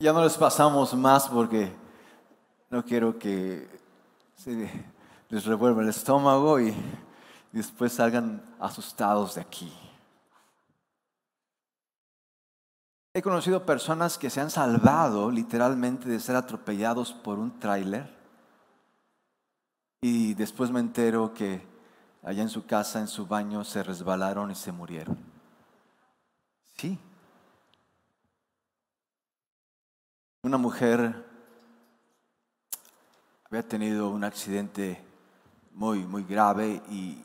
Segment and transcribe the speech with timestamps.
[0.00, 1.72] Ya no les pasamos más porque
[2.70, 3.68] no quiero que
[4.36, 4.70] se
[5.28, 6.72] les revuelva el estómago y
[7.50, 9.72] después salgan asustados de aquí.
[13.12, 18.08] He conocido personas que se han salvado literalmente de ser atropellados por un tráiler
[20.00, 21.66] y después me entero que
[22.22, 25.18] allá en su casa, en su baño, se resbalaron y se murieron.
[26.76, 27.00] Sí.
[30.42, 31.26] Una mujer
[33.50, 35.04] había tenido un accidente
[35.72, 37.24] muy, muy grave y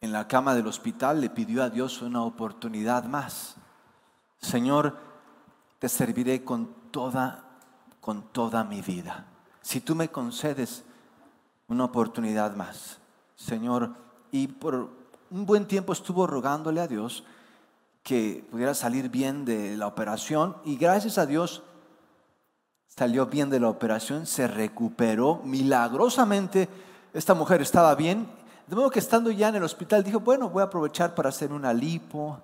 [0.00, 3.54] en la cama del hospital le pidió a Dios una oportunidad más.
[4.40, 4.98] Señor,
[5.78, 7.44] te serviré con toda,
[8.00, 9.26] con toda mi vida.
[9.62, 10.82] Si tú me concedes
[11.68, 12.98] una oportunidad más,
[13.36, 13.94] Señor,
[14.32, 14.90] y por
[15.30, 17.22] un buen tiempo estuvo rogándole a Dios
[18.02, 21.62] que pudiera salir bien de la operación y gracias a Dios
[22.96, 26.68] salió bien de la operación, se recuperó milagrosamente.
[27.12, 28.28] Esta mujer estaba bien,
[28.68, 31.52] de modo que estando ya en el hospital dijo, bueno, voy a aprovechar para hacer
[31.52, 32.38] una lipo,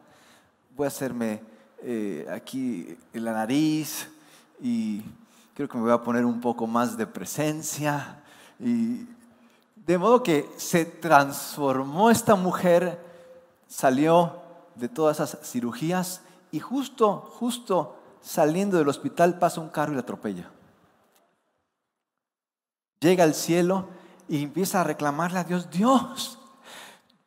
[0.76, 1.40] voy a hacerme
[1.82, 4.08] eh, aquí en la nariz
[4.60, 5.02] y
[5.54, 8.20] creo que me voy a poner un poco más de presencia.
[8.58, 9.06] Y
[9.76, 12.98] de modo que se transformó esta mujer,
[13.68, 14.34] salió
[14.74, 20.02] de todas esas cirugías y justo, justo saliendo del hospital pasa un carro y la
[20.02, 20.50] atropella.
[23.00, 23.88] Llega al cielo
[24.28, 26.38] y empieza a reclamarle a Dios, Dios,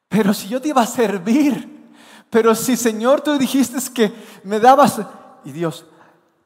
[0.07, 1.91] pero si yo te iba a servir,
[2.29, 4.13] pero si Señor tú dijiste que
[4.43, 5.01] me dabas,
[5.43, 5.85] y Dios,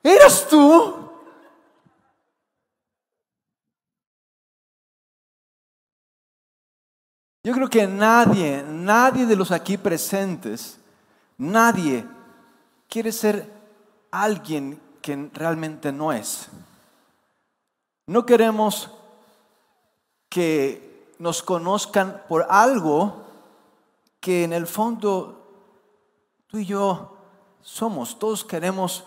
[0.01, 1.07] ¿eres tú?
[7.43, 10.77] Yo creo que nadie, nadie de los aquí presentes,
[11.37, 12.05] nadie
[12.89, 13.56] quiere ser
[14.11, 16.49] alguien que realmente no es.
[18.07, 18.91] No queremos
[20.29, 23.25] que nos conozcan por algo
[24.19, 25.47] que en el fondo
[26.47, 27.17] tú y yo
[27.61, 28.19] somos.
[28.19, 29.03] Todos queremos,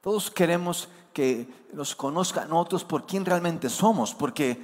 [0.00, 4.62] todos queremos que nos conozcan otros por quién realmente somos, porque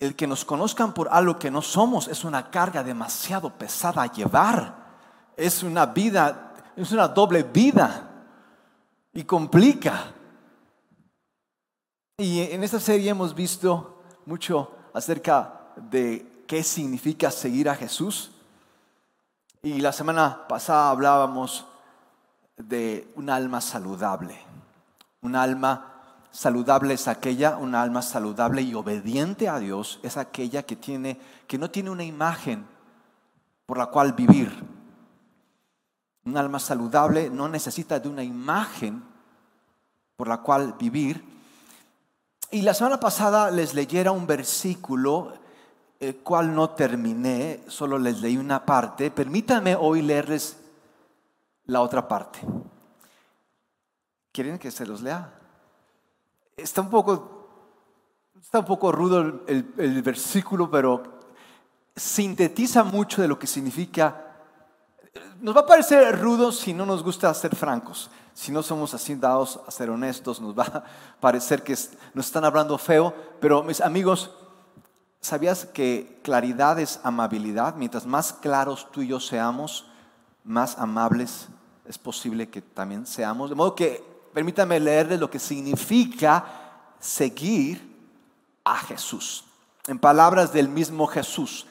[0.00, 4.12] el que nos conozcan por algo que no somos es una carga demasiado pesada a
[4.12, 4.88] llevar.
[5.36, 8.07] Es una vida, es una doble vida
[9.12, 10.12] y complica.
[12.16, 18.32] Y en esta serie hemos visto mucho acerca de qué significa seguir a Jesús.
[19.62, 21.66] Y la semana pasada hablábamos
[22.56, 24.38] de un alma saludable.
[25.22, 25.94] Un alma
[26.30, 31.58] saludable es aquella, un alma saludable y obediente a Dios es aquella que tiene que
[31.58, 32.66] no tiene una imagen
[33.66, 34.52] por la cual vivir
[36.28, 39.02] un alma saludable no necesita de una imagen
[40.16, 41.24] por la cual vivir.
[42.50, 45.32] Y la semana pasada les leyera un versículo,
[46.00, 49.10] el cual no terminé, solo les leí una parte.
[49.10, 50.58] Permítanme hoy leerles
[51.64, 52.40] la otra parte.
[54.32, 55.32] ¿Quieren que se los lea?
[56.56, 57.48] Está un poco,
[58.40, 61.18] está un poco rudo el, el versículo, pero
[61.96, 64.27] sintetiza mucho de lo que significa
[65.40, 68.10] nos va a parecer rudo si no nos gusta ser francos.
[68.34, 70.84] Si no somos así dados a ser honestos, nos va a
[71.20, 71.76] parecer que
[72.14, 73.12] nos están hablando feo.
[73.40, 74.30] Pero mis amigos,
[75.20, 77.74] ¿sabías que claridad es amabilidad?
[77.74, 79.86] Mientras más claros tú y yo seamos,
[80.44, 81.48] más amables
[81.84, 83.50] es posible que también seamos.
[83.50, 86.44] De modo que permítame leerles lo que significa
[87.00, 87.96] seguir
[88.64, 89.44] a Jesús.
[89.86, 91.66] En palabras del mismo Jesús.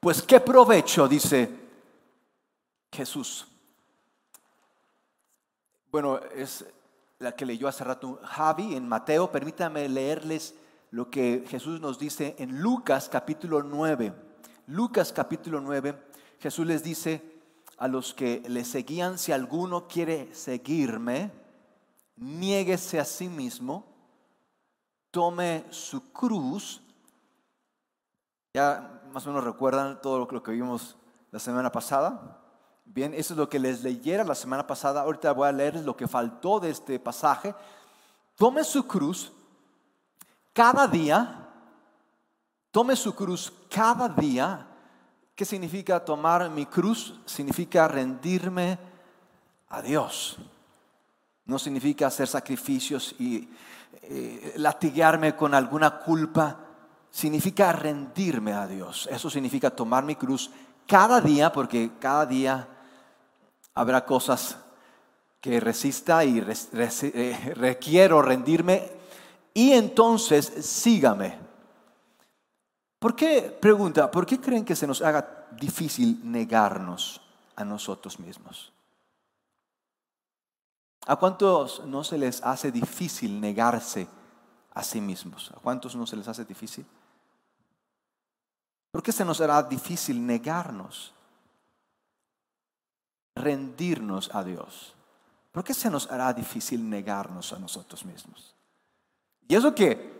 [0.00, 1.65] Pues qué provecho, dice
[2.96, 3.46] Jesús.
[5.92, 6.64] Bueno, es
[7.18, 9.30] la que leyó hace rato Javi en Mateo.
[9.30, 10.54] Permítame leerles
[10.90, 14.14] lo que Jesús nos dice en Lucas capítulo 9.
[14.68, 15.96] Lucas capítulo 9,
[16.40, 17.22] Jesús les dice
[17.78, 21.30] a los que le seguían, si alguno quiere seguirme,
[22.16, 23.84] niéguese a sí mismo,
[25.10, 26.82] tome su cruz.
[28.54, 30.96] Ya más o menos recuerdan todo lo que vimos
[31.30, 32.45] la semana pasada.
[32.86, 35.02] Bien, eso es lo que les leyera la semana pasada.
[35.02, 37.54] Ahorita voy a leerles lo que faltó de este pasaje.
[38.36, 39.32] Tome su cruz
[40.52, 41.46] cada día.
[42.70, 44.66] Tome su cruz cada día.
[45.34, 47.20] ¿Qué significa tomar mi cruz?
[47.26, 48.78] Significa rendirme
[49.68, 50.38] a Dios.
[51.44, 53.48] No significa hacer sacrificios y
[54.02, 56.60] eh, con alguna culpa.
[57.10, 59.08] Significa rendirme a Dios.
[59.10, 60.50] Eso significa tomar mi cruz
[60.86, 62.68] cada día, porque cada día
[63.76, 64.56] habrá cosas
[65.40, 68.90] que resista y eh, requiero rendirme
[69.54, 71.38] y entonces sígame.
[72.98, 77.20] ¿Por qué, pregunta, por qué creen que se nos haga difícil negarnos
[77.54, 78.72] a nosotros mismos?
[81.06, 84.08] ¿A cuántos no se les hace difícil negarse
[84.74, 85.52] a sí mismos?
[85.54, 86.84] ¿A cuántos no se les hace difícil?
[88.90, 91.12] ¿Por qué se nos hará difícil negarnos?
[93.36, 94.94] Rendirnos a Dios.
[95.52, 98.54] ¿Por qué se nos hará difícil negarnos a nosotros mismos?
[99.48, 100.16] Y eso que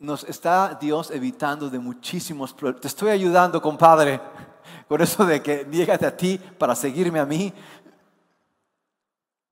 [0.00, 2.80] nos está Dios evitando de muchísimos problemas.
[2.80, 4.20] Te estoy ayudando, compadre,
[4.88, 7.52] con eso de que niégate a ti para seguirme a mí.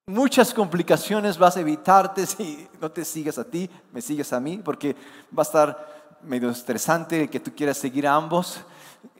[0.06, 4.58] Muchas complicaciones vas a evitarte si no te sigues a ti, me sigues a mí,
[4.58, 4.96] porque
[5.36, 8.60] va a estar medio estresante que tú quieras seguir a ambos.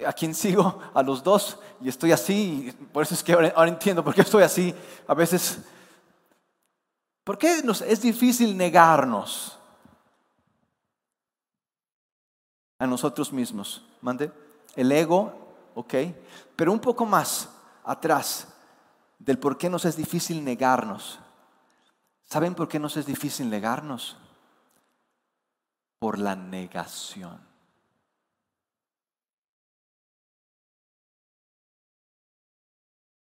[0.06, 0.81] ¿A quién sigo?
[0.94, 1.59] A los dos.
[1.81, 2.75] Y estoy así.
[2.93, 4.75] Por eso es que ahora, entiendo por qué estoy así.
[5.06, 5.59] A veces,
[7.25, 9.59] ¿por qué nos, es difícil negarnos
[12.79, 13.85] a nosotros mismos?
[14.00, 14.32] Mande.
[14.77, 15.32] El ego,
[15.75, 15.94] ok.
[16.56, 17.49] Pero un poco más
[17.85, 18.49] atrás
[19.19, 21.19] del por qué nos es difícil negarnos.
[22.25, 24.17] ¿Saben por qué nos es difícil negarnos?
[25.99, 27.50] Por la negación.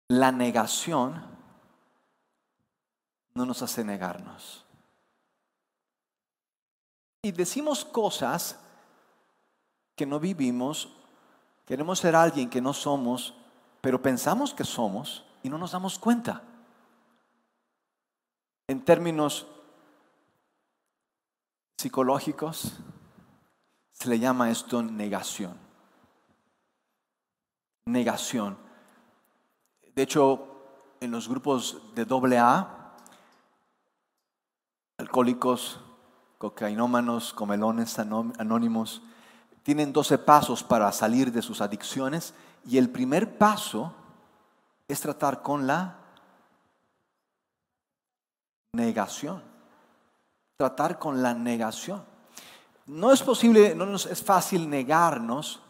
[0.08, 1.24] La negación
[3.34, 4.66] no nos hace negarnos.
[7.22, 8.60] Y decimos cosas
[9.96, 10.94] que no vivimos,
[11.66, 13.34] queremos ser alguien que no somos,
[13.82, 16.44] pero pensamos que somos y no nos damos cuenta.
[18.68, 19.48] En términos
[21.78, 22.74] psicológicos,
[23.92, 25.58] se le llama esto negación.
[27.86, 28.63] Negación.
[29.96, 30.48] De hecho,
[31.00, 32.96] en los grupos de AA,
[34.98, 35.80] alcohólicos,
[36.38, 39.04] cocainómanos, comelones anónimos,
[39.62, 42.34] tienen 12 pasos para salir de sus adicciones
[42.66, 43.94] y el primer paso
[44.88, 46.00] es tratar con la
[48.74, 49.44] negación.
[50.58, 52.04] Tratar con la negación.
[52.88, 55.62] No es posible, no es fácil negarnos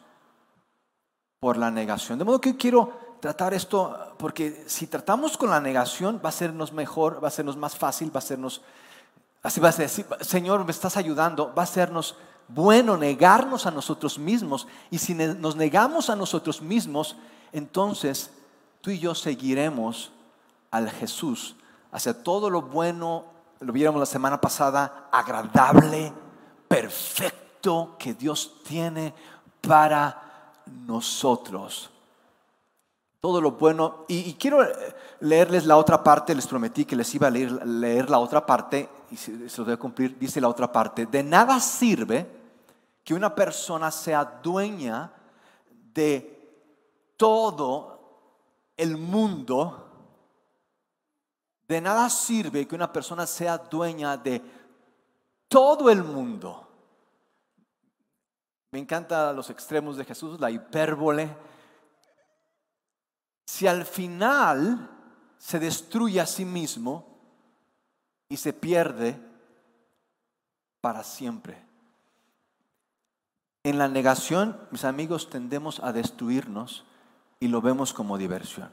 [1.39, 2.17] por la negación.
[2.17, 6.73] De modo que quiero tratar esto, porque si tratamos con la negación va a sernos
[6.73, 8.61] mejor, va a sernos más fácil, va a sernos,
[9.41, 9.89] así va a ser,
[10.19, 12.17] Señor, me estás ayudando, va a sernos
[12.49, 14.67] bueno negarnos a nosotros mismos.
[14.91, 17.15] Y si nos negamos a nosotros mismos,
[17.53, 18.29] entonces
[18.81, 20.11] tú y yo seguiremos
[20.69, 21.55] al Jesús
[21.93, 23.23] hacia todo lo bueno,
[23.61, 26.11] lo viéramos la semana pasada, agradable,
[26.67, 29.13] perfecto que Dios tiene
[29.61, 30.51] para
[30.85, 31.92] nosotros.
[33.23, 34.03] Todo lo bueno.
[34.09, 34.59] Y, quiero
[35.21, 38.89] leerles la otra parte, les prometí que les iba a leer, leer la otra parte,
[39.11, 42.27] y se, se lo voy a cumplir, dice la otra parte, de nada sirve
[43.01, 45.09] que una persona sea dueña
[45.93, 46.67] de
[47.15, 48.01] todo
[48.75, 49.89] el mundo,
[51.65, 54.41] de nada sirve que una persona sea dueña de
[55.47, 56.67] todo el mundo.
[58.71, 61.52] Me encantan los extremos de Jesús, la hipérbole.
[63.45, 64.89] Si al final
[65.37, 67.17] se destruye a sí mismo
[68.29, 69.19] y se pierde
[70.81, 71.63] para siempre.
[73.63, 76.83] En la negación, mis amigos, tendemos a destruirnos
[77.39, 78.71] y lo vemos como diversión.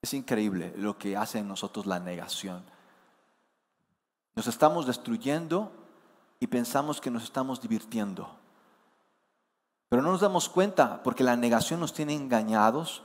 [0.00, 2.64] Es increíble lo que hace en nosotros la negación.
[4.34, 5.72] Nos estamos destruyendo
[6.40, 8.28] y pensamos que nos estamos divirtiendo.
[9.88, 13.02] Pero no nos damos cuenta porque la negación nos tiene engañados.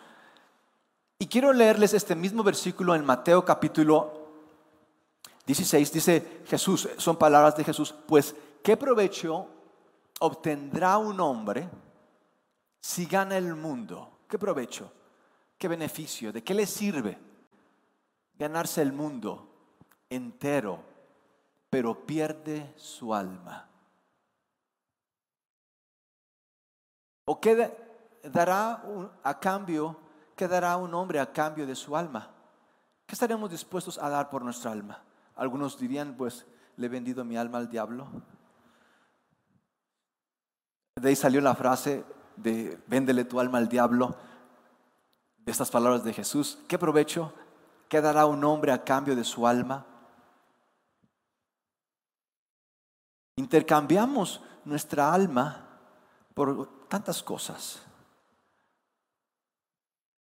[1.19, 4.27] Y quiero leerles este mismo versículo en Mateo capítulo
[5.45, 5.91] 16.
[5.91, 9.47] Dice Jesús, son palabras de Jesús, pues ¿qué provecho
[10.19, 11.69] obtendrá un hombre?
[12.87, 14.89] si gana el mundo, ¿qué provecho?
[15.57, 16.31] ¿Qué beneficio?
[16.31, 17.17] ¿De qué le sirve
[18.39, 19.45] ganarse el mundo
[20.09, 20.79] entero,
[21.69, 23.67] pero pierde su alma?
[27.25, 27.75] ¿O qué
[28.23, 28.81] dará
[29.21, 29.97] a cambio,
[30.37, 32.29] qué dará un hombre a cambio de su alma?
[33.05, 35.01] ¿Qué estaremos dispuestos a dar por nuestra alma?
[35.35, 36.45] Algunos dirían, pues,
[36.77, 38.07] le he vendido mi alma al diablo.
[40.95, 44.15] De ahí salió la frase, de véndele tu alma al diablo,
[45.39, 47.33] de estas palabras de Jesús, ¿qué provecho?
[47.89, 49.85] ¿Qué dará un hombre a cambio de su alma?
[53.37, 55.65] Intercambiamos nuestra alma
[56.33, 57.81] por tantas cosas.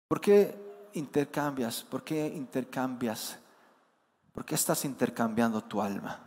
[0.08, 1.84] ¿Por qué intercambias?
[1.84, 3.38] ¿Por qué intercambias?
[4.32, 6.24] ¿Por qué estás intercambiando tu alma?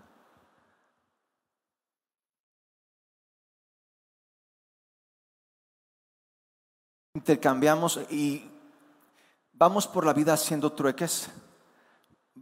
[7.15, 8.51] Intercambiamos y
[9.53, 11.31] vamos por la vida haciendo trueques.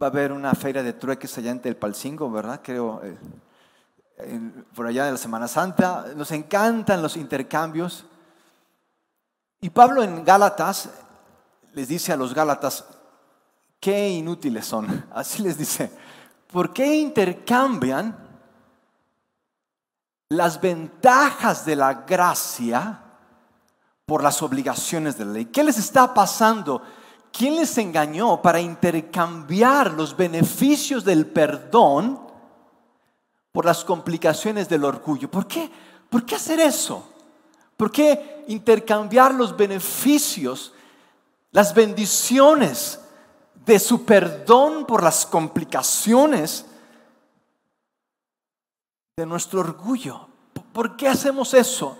[0.01, 2.61] Va a haber una feria de trueques allá en Telpalcingo, ¿verdad?
[2.63, 3.17] Creo, eh,
[4.75, 6.07] por allá de la Semana Santa.
[6.15, 8.05] Nos encantan los intercambios.
[9.61, 10.89] Y Pablo en Gálatas
[11.79, 12.83] les dice a los Gálatas,
[13.79, 15.05] qué inútiles son.
[15.13, 15.89] Así les dice,
[16.51, 18.17] ¿por qué intercambian
[20.27, 22.99] las ventajas de la gracia
[24.05, 25.45] por las obligaciones de la ley?
[25.45, 26.81] ¿Qué les está pasando?
[27.31, 32.19] ¿Quién les engañó para intercambiar los beneficios del perdón
[33.53, 35.31] por las complicaciones del orgullo?
[35.31, 35.71] ¿Por qué?
[36.09, 37.07] ¿Por qué hacer eso?
[37.77, 40.73] ¿Por qué intercambiar los beneficios,
[41.51, 42.99] las bendiciones
[43.65, 46.65] de su perdón por las complicaciones
[49.17, 50.27] de nuestro orgullo?
[50.73, 51.97] ¿Por qué hacemos eso?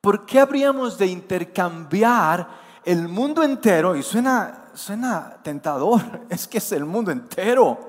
[0.00, 2.48] ¿Por qué habríamos de intercambiar
[2.84, 3.94] el mundo entero?
[3.94, 7.88] Y suena, suena tentador, es que es el mundo entero.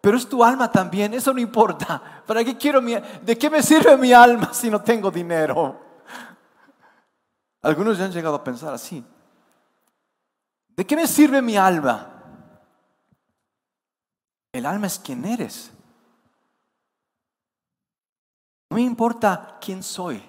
[0.00, 2.22] Pero es tu alma también, eso no importa.
[2.24, 5.80] ¿Para qué quiero mi, ¿De qué me sirve mi alma si no tengo dinero?
[7.62, 9.04] Algunos ya han llegado a pensar así.
[10.76, 12.12] ¿De qué me sirve mi alma?
[14.52, 15.70] El alma es quien eres.
[18.70, 20.22] No me importa quién soy.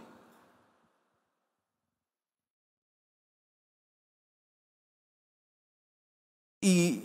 [6.61, 7.03] Y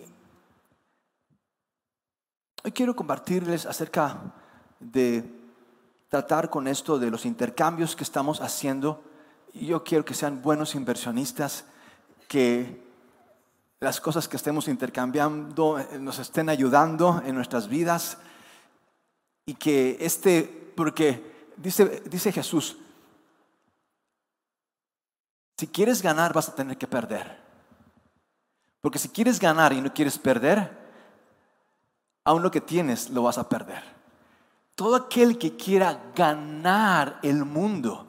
[2.64, 4.18] hoy quiero compartirles acerca
[4.80, 5.25] de
[6.08, 9.02] tratar con esto de los intercambios que estamos haciendo
[9.54, 11.64] yo quiero que sean buenos inversionistas,
[12.28, 12.91] que
[13.83, 18.17] las cosas que estemos intercambiando eh, nos estén ayudando en nuestras vidas
[19.45, 22.77] y que este, porque dice, dice Jesús,
[25.59, 27.43] si quieres ganar vas a tener que perder.
[28.81, 30.79] Porque si quieres ganar y no quieres perder,
[32.23, 33.83] aún lo que tienes lo vas a perder.
[34.77, 38.07] Todo aquel que quiera ganar el mundo,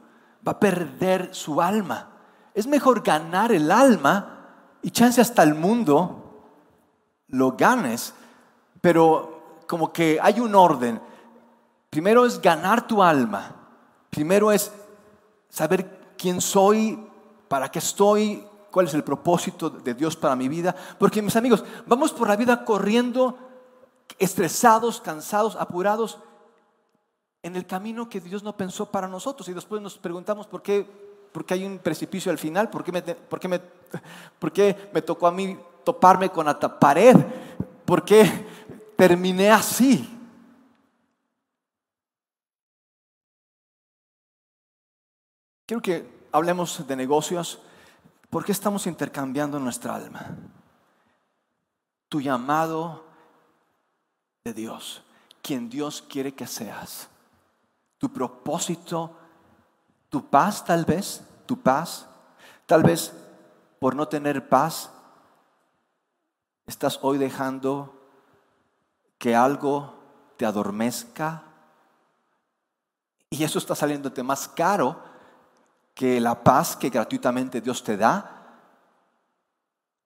[0.47, 2.11] va a perder su alma.
[2.53, 4.42] Es mejor ganar el alma
[4.83, 6.19] y chance hasta el mundo
[7.29, 8.13] lo ganes,
[8.81, 11.01] pero como que hay un orden.
[11.89, 13.55] Primero es ganar tu alma.
[14.09, 14.71] Primero es
[15.49, 16.99] saber quién soy,
[17.47, 20.75] para qué estoy, cuál es el propósito de Dios para mi vida.
[20.99, 23.37] Porque mis amigos, vamos por la vida corriendo,
[24.19, 26.19] estresados, cansados, apurados
[27.41, 29.47] en el camino que Dios no pensó para nosotros.
[29.47, 32.91] Y después nos preguntamos por qué, por qué hay un precipicio al final, por qué,
[32.91, 33.59] me, por, qué me,
[34.39, 37.15] por qué me tocó a mí toparme con la pared,
[37.85, 38.23] por qué
[38.95, 40.09] terminé así.
[45.65, 47.59] Quiero que hablemos de negocios.
[48.29, 50.37] ¿Por qué estamos intercambiando nuestra alma?
[52.09, 53.05] Tu llamado
[54.43, 55.03] de Dios,
[55.41, 57.09] quien Dios quiere que seas
[58.03, 59.15] tu propósito,
[60.13, 62.07] tu paz tal vez, tu paz,
[62.67, 63.11] tal vez
[63.79, 64.91] por no tener paz,
[66.67, 67.99] estás hoy dejando
[69.17, 69.91] que algo
[70.37, 71.41] te adormezca
[73.31, 75.01] y eso está saliéndote más caro
[75.95, 78.59] que la paz que gratuitamente Dios te da.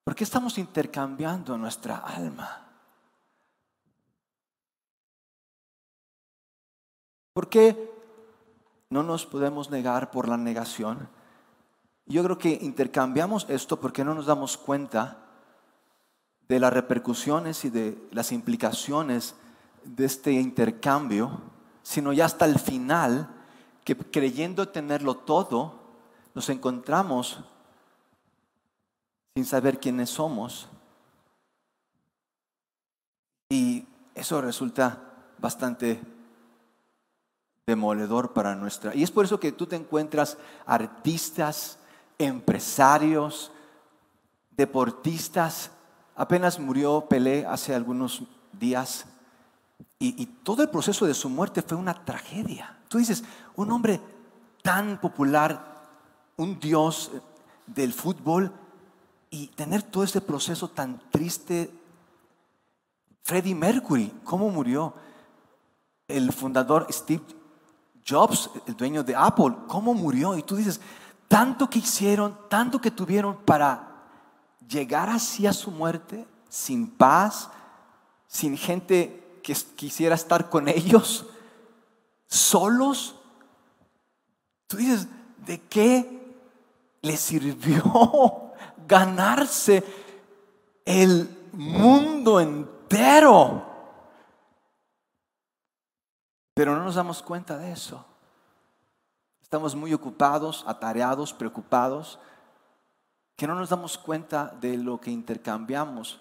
[0.06, 2.66] ¿Por qué estamos intercambiando nuestra alma?
[7.34, 7.97] ¿Por qué
[8.90, 11.10] no nos podemos negar por la negación?
[12.06, 15.18] Yo creo que intercambiamos esto porque no nos damos cuenta
[16.48, 19.36] de las repercusiones y de las implicaciones
[19.84, 21.42] de este intercambio,
[21.84, 23.30] sino ya hasta el final,
[23.84, 25.80] que creyendo tenerlo todo,
[26.34, 27.42] nos encontramos
[29.36, 30.70] sin saber quiénes somos.
[33.50, 35.02] Y eso resulta
[35.40, 36.02] bastante
[37.68, 38.96] demoledor para nuestra.
[38.96, 41.78] Y es por eso que tú te encuentras artistas,
[42.18, 43.52] empresarios,
[44.56, 45.70] deportistas.
[46.16, 49.06] Apenas murió Pelé hace algunos días
[50.00, 52.78] y, todo el proceso de su muerte fue una tragedia.
[52.88, 53.24] Tú dices,
[53.56, 54.00] un hombre
[54.62, 55.76] tan popular,
[56.38, 57.12] un dios
[57.66, 58.52] del fútbol
[59.30, 61.72] y tener todo ese proceso tan triste.
[63.24, 64.94] Freddie Mercury, ¿cómo murió?
[66.08, 67.24] El fundador Steve
[68.08, 70.38] Jobs, el dueño de Apple, cómo murió.
[70.38, 70.80] Y tú dices,
[71.28, 73.88] tanto que hicieron, tanto que tuvieron para
[74.68, 77.50] llegar así a su muerte, sin paz,
[78.28, 81.26] sin gente que quisiera estar con ellos,
[82.28, 83.16] solos.
[84.68, 85.08] Tú dices,
[85.46, 86.36] ¿de qué
[87.02, 88.54] le sirvió
[88.88, 89.84] ganarse
[90.86, 93.67] el mundo entero?
[96.58, 98.04] Pero no nos damos cuenta de eso.
[99.44, 102.18] Estamos muy ocupados, atareados, preocupados,
[103.36, 106.20] que no nos damos cuenta de lo que intercambiamos,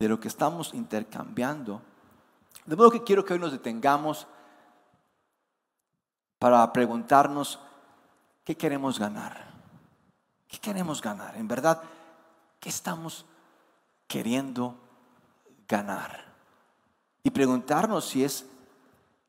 [0.00, 1.80] de lo que estamos intercambiando.
[2.66, 4.26] De modo que quiero que hoy nos detengamos
[6.40, 7.60] para preguntarnos
[8.42, 9.54] qué queremos ganar.
[10.48, 11.36] ¿Qué queremos ganar?
[11.36, 11.80] En verdad,
[12.58, 13.26] ¿qué estamos
[14.08, 14.74] queriendo
[15.68, 16.33] ganar?
[17.24, 18.46] Y preguntarnos si es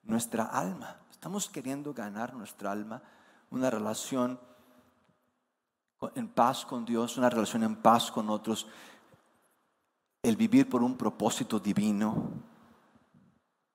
[0.03, 0.97] nuestra alma.
[1.09, 3.01] Estamos queriendo ganar nuestra alma,
[3.49, 4.37] una relación
[6.13, 8.67] en paz con Dios, una relación en paz con otros,
[10.21, 12.31] el vivir por un propósito divino.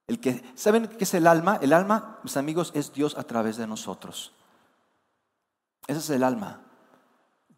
[0.06, 1.58] El que, ¿Saben qué es el alma?
[1.62, 4.32] El alma, mis amigos, es Dios a través de nosotros.
[5.86, 6.60] Ese es el alma.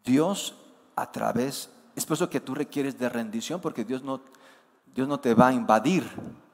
[0.03, 0.55] Dios
[0.95, 4.21] a través, es por eso que tú requieres de rendición, porque Dios no,
[4.93, 6.09] Dios no te va a invadir,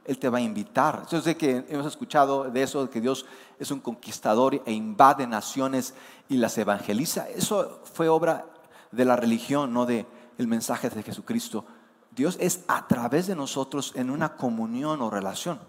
[0.10, 1.06] él te va a invitar.
[1.12, 3.28] Yo sé que hemos escuchado de eso, que Dios
[3.60, 5.94] es un conquistador e invade naciones
[6.28, 7.30] y las evangeliza.
[7.30, 8.48] Eso fue obra
[8.92, 10.08] de la religión, no de
[10.39, 11.63] el mensaje de Jesucristo.
[12.10, 15.60] Dios es a través de nosotros en una comunión o relación.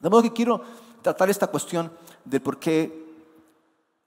[0.00, 0.60] De modo que quiero
[1.00, 1.92] tratar esta cuestión
[2.24, 3.06] de por qué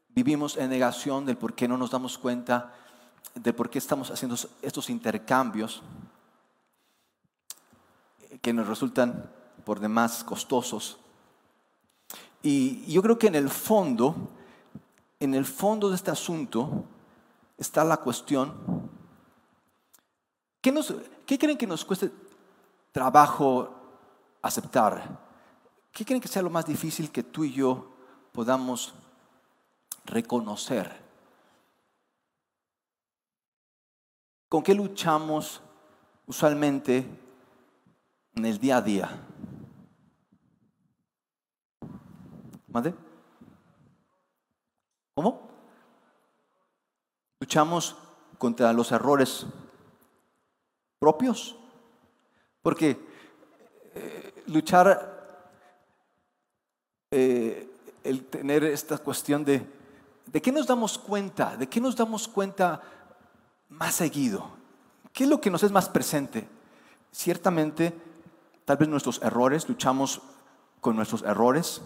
[0.10, 2.74] vivimos en negación, del por qué no nos damos cuenta,
[3.36, 5.82] de por qué estamos haciendo estos intercambios
[8.42, 9.32] que nos resultan
[9.66, 10.98] por demás costosos.
[12.44, 14.16] Y yo creo que en el fondo,
[15.20, 16.86] en el fondo de este asunto
[17.58, 18.90] está la cuestión,
[20.62, 20.74] ¿qué,
[21.26, 22.12] qué creen que nos cueste
[22.92, 23.70] trabajo
[24.42, 25.20] aceptar?
[25.92, 27.92] ¿Qué creen que sea lo más difícil que tú y yo
[28.32, 28.94] podamos
[30.06, 31.02] reconocer?
[34.50, 35.62] ¿Con qué luchamos
[36.28, 37.06] usualmente
[38.36, 39.28] en el día a día?
[42.72, 42.94] ¿Mande?
[45.14, 45.50] ¿Cómo?
[47.40, 47.98] Luchamos
[48.38, 49.46] contra los errores
[51.00, 51.58] propios.
[52.62, 52.98] Porque
[53.94, 55.50] eh, luchar,
[57.12, 57.70] eh,
[58.04, 59.68] el tener esta cuestión de,
[60.28, 61.58] ¿de qué nos damos cuenta?
[61.58, 62.82] ¿De qué nos damos cuenta
[63.68, 64.50] más seguido?
[65.12, 66.48] ¿Qué es lo que nos es más presente?
[67.12, 67.94] Ciertamente,
[68.64, 70.22] tal vez nuestros errores, luchamos
[70.80, 71.82] con nuestros errores,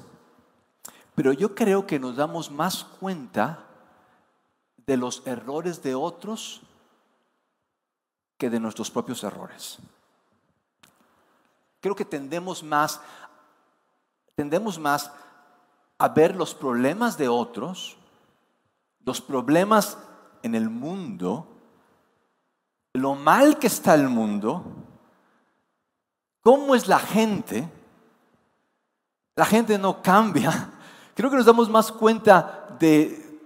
[1.15, 3.65] pero yo creo que nos damos más cuenta
[4.85, 6.61] de los errores de otros
[8.37, 9.79] que de nuestros propios errores.
[11.79, 12.99] Creo que tendemos más,
[14.35, 15.11] tendemos más
[15.97, 17.97] a ver los problemas de otros,
[19.05, 19.97] los problemas
[20.43, 21.47] en el mundo,
[22.93, 24.63] lo mal que está el mundo,
[26.41, 27.69] cómo es la gente.
[29.37, 30.71] La gente no cambia,
[31.15, 33.39] Creo que nos damos más cuenta de,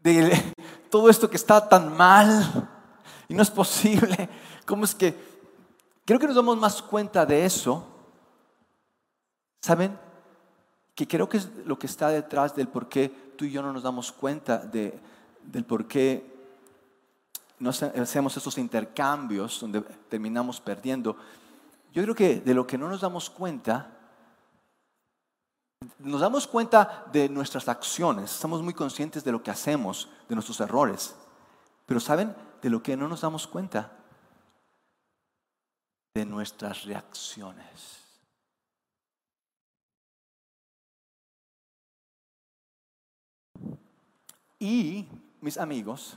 [0.00, 0.54] de
[0.90, 2.70] todo esto que está tan mal
[3.28, 4.28] y no es posible.
[4.64, 5.14] ¿Cómo es que?
[6.04, 7.84] Creo que nos damos más cuenta de eso.
[9.60, 9.98] ¿Saben?
[10.94, 13.72] Que creo que es lo que está detrás del por qué tú y yo no
[13.72, 14.98] nos damos cuenta de,
[15.42, 16.38] del por qué
[17.58, 21.16] no hacemos esos intercambios donde terminamos perdiendo.
[21.92, 23.97] Yo creo que de lo que no nos damos cuenta
[25.98, 30.60] nos damos cuenta de nuestras acciones, estamos muy conscientes de lo que hacemos, de nuestros
[30.60, 31.14] errores,
[31.86, 33.92] pero ¿saben de lo que no nos damos cuenta?
[36.14, 37.96] De nuestras reacciones.
[44.60, 45.06] Y,
[45.40, 46.16] mis amigos,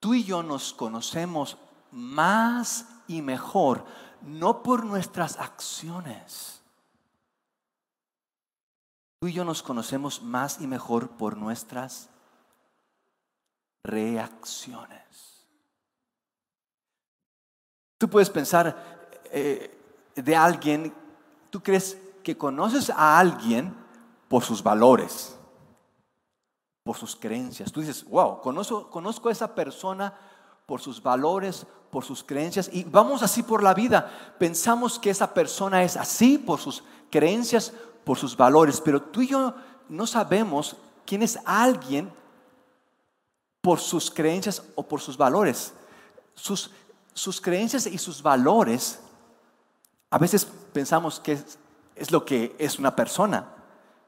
[0.00, 1.56] tú y yo nos conocemos
[1.92, 3.84] más y mejor,
[4.22, 6.53] no por nuestras acciones
[9.24, 12.10] Tú y yo nos conocemos más y mejor por nuestras
[13.82, 15.48] reacciones.
[17.96, 19.74] Tú puedes pensar eh,
[20.14, 20.92] de alguien,
[21.48, 23.74] tú crees que conoces a alguien
[24.28, 25.38] por sus valores,
[26.82, 27.72] por sus creencias.
[27.72, 30.12] Tú dices, wow, conozco, conozco a esa persona
[30.66, 34.34] por sus valores, por sus creencias, y vamos así por la vida.
[34.38, 37.72] Pensamos que esa persona es así por sus creencias,
[38.04, 39.54] por sus valores, pero tú y yo
[39.88, 42.10] no sabemos quién es alguien
[43.60, 45.72] por sus creencias o por sus valores.
[46.34, 46.70] Sus,
[47.14, 48.98] sus creencias y sus valores,
[50.10, 51.58] a veces pensamos que es,
[51.94, 53.46] es lo que es una persona.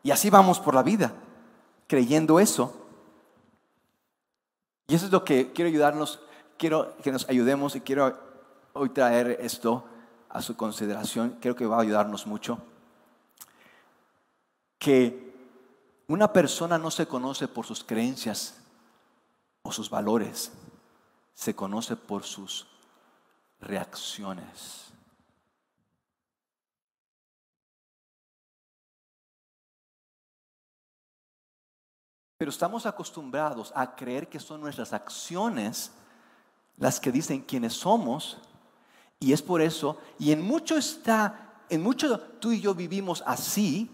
[0.02, 1.12] Y así vamos por la vida,
[1.86, 2.74] creyendo eso.
[4.88, 6.20] Y eso es lo que quiero ayudarnos,
[6.58, 8.18] quiero que nos ayudemos y quiero
[8.72, 9.84] hoy traer esto
[10.28, 11.38] a su consideración.
[11.40, 12.58] Creo que va a ayudarnos mucho.
[14.78, 15.34] Que
[16.08, 18.58] una persona no se conoce por sus creencias
[19.62, 20.52] o sus valores,
[21.34, 22.66] se conoce por sus
[23.60, 24.84] reacciones.
[32.38, 35.90] Pero estamos acostumbrados a creer que son nuestras acciones
[36.76, 38.38] las que dicen quiénes somos.
[39.18, 43.90] Y es por eso, y en mucho está, en mucho tú y yo vivimos así,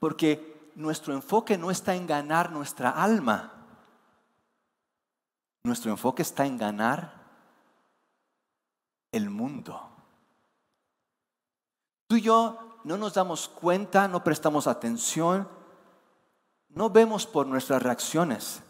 [0.00, 3.52] porque nuestro enfoque no está en ganar nuestra alma.
[5.62, 7.24] Nuestro enfoque está en ganar
[9.12, 9.90] el mundo.
[12.06, 15.48] Tú y yo no nos damos cuenta, no prestamos atención,
[16.68, 18.62] no vemos por nuestras reacciones,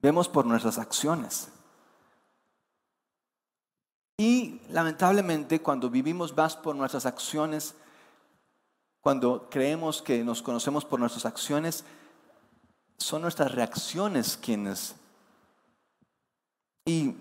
[0.00, 1.50] vemos por nuestras acciones.
[4.18, 7.74] Y lamentablemente cuando vivimos más por nuestras acciones,
[9.02, 11.84] cuando creemos que nos conocemos por nuestras acciones,
[12.96, 14.94] son nuestras reacciones quienes...
[16.84, 17.14] ¿Y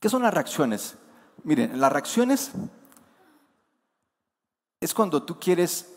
[0.00, 0.96] qué son las reacciones?
[1.44, 2.52] Miren, las reacciones
[4.80, 5.92] es cuando tú quieres,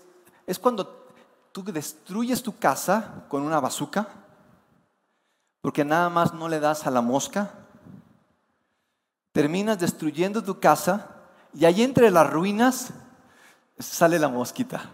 [0.47, 1.07] es cuando
[1.51, 4.07] tú destruyes tu casa con una bazuca,
[5.61, 7.60] porque nada más no le das a la mosca,
[9.31, 11.09] terminas destruyendo tu casa
[11.53, 12.91] y ahí entre las ruinas
[13.79, 14.89] sale la mosquita.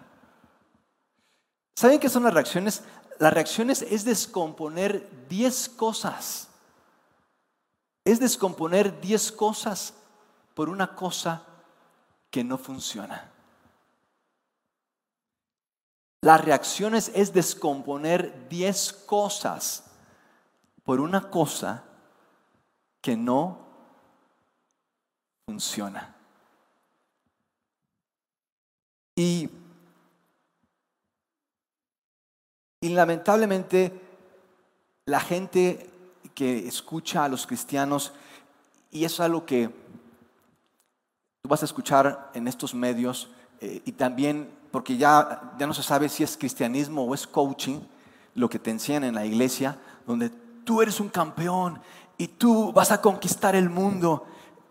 [1.76, 2.84] ¿Saben qué son las reacciones?
[3.20, 6.48] Las reacciones es descomponer 10 cosas.
[8.04, 9.94] Es descomponer 10 cosas
[10.54, 11.44] por una cosa
[12.32, 13.32] que no funciona.
[16.22, 19.84] Las reacciones es descomponer 10 cosas
[20.84, 21.84] por una cosa
[23.02, 23.67] que no
[25.48, 26.14] funciona.
[29.16, 29.50] Y,
[32.82, 33.94] y lamentablemente
[35.06, 35.90] la gente
[36.36, 38.12] que escucha a los cristianos,
[38.92, 39.70] y eso es algo que
[41.42, 43.30] tú vas a escuchar en estos medios,
[43.62, 47.80] eh, y también porque ya, ya no se sabe si es cristianismo o es coaching,
[48.36, 50.30] lo que te enseñan en la iglesia, donde
[50.66, 51.80] tú eres un campeón
[52.18, 54.28] y tú vas a conquistar el mundo.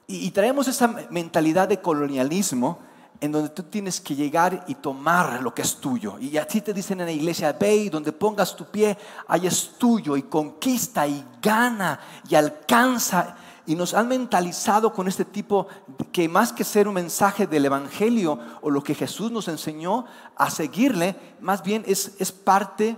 [0.08, 2.78] Y, traemos esa mentalidad de colonialismo
[3.20, 6.18] en donde tú tienes que llegar y tomar lo que es tuyo.
[6.18, 9.72] Y así te dicen en la iglesia, ve y donde pongas tu pie, ahí es
[9.78, 15.66] tuyo y conquista y gana y alcanza y nos han mentalizado con este tipo
[16.12, 20.50] que más que ser un mensaje del Evangelio o lo que Jesús nos enseñó a
[20.50, 22.96] seguirle, más bien es, es parte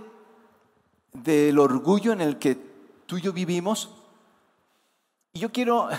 [1.11, 2.55] del orgullo en el que
[3.07, 3.89] tú y yo vivimos.
[5.33, 5.89] Y yo quiero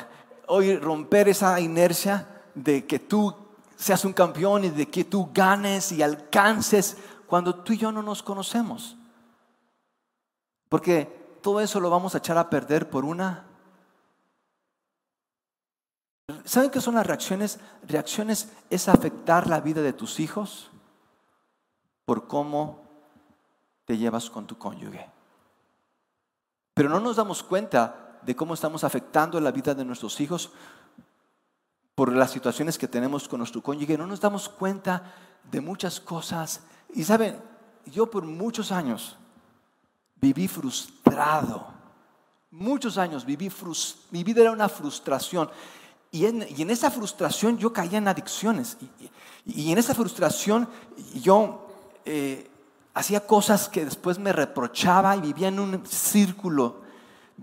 [0.51, 3.35] hoy romper esa inercia de que tú
[3.77, 8.03] seas un campeón y de que tú ganes y alcances cuando tú y yo no
[8.03, 8.97] nos conocemos.
[10.69, 13.47] Porque todo eso lo vamos a echar a perder por una
[16.45, 17.59] ¿Saben qué son las reacciones?
[17.87, 20.71] Reacciones es afectar la vida de tus hijos
[22.05, 22.83] por cómo
[23.85, 25.11] te llevas con tu cónyuge.
[26.75, 30.51] Pero no nos damos cuenta de cómo estamos afectando la vida de nuestros hijos
[31.95, 33.99] por las situaciones que tenemos con nuestro cónyuge.
[33.99, 35.15] No nos damos cuenta
[35.51, 36.63] de muchas cosas.
[36.95, 37.39] Y saben,
[37.87, 39.17] yo por muchos años
[40.17, 41.67] viví frustrado.
[42.51, 44.09] Muchos años viví frustrado.
[44.13, 45.51] Mi vida era una frustración.
[46.11, 48.77] Y en, esa frustración yo caía en adicciones.
[49.47, 50.69] Y, en esa frustración
[51.15, 51.69] yo
[52.05, 52.51] eh,
[52.95, 56.80] hacía cosas que después me reprochaba y vivía en un círculo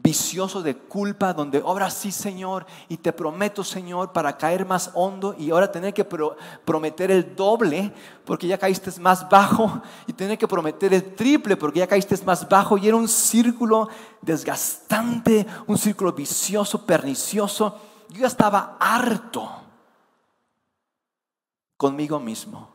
[0.04, 5.36] vicioso de culpa donde ahora sí Señor y te prometo Señor para caer más hondo
[5.38, 7.92] y ahora tener que prometer el doble
[8.26, 12.48] porque ya caíste más bajo y tener que prometer el triple porque ya caíste más
[12.48, 13.90] bajo y era un círculo
[14.22, 17.80] desgastante, un círculo vicioso, pernicioso
[18.10, 19.50] yo ya estaba harto
[21.76, 22.70] conmigo mismo.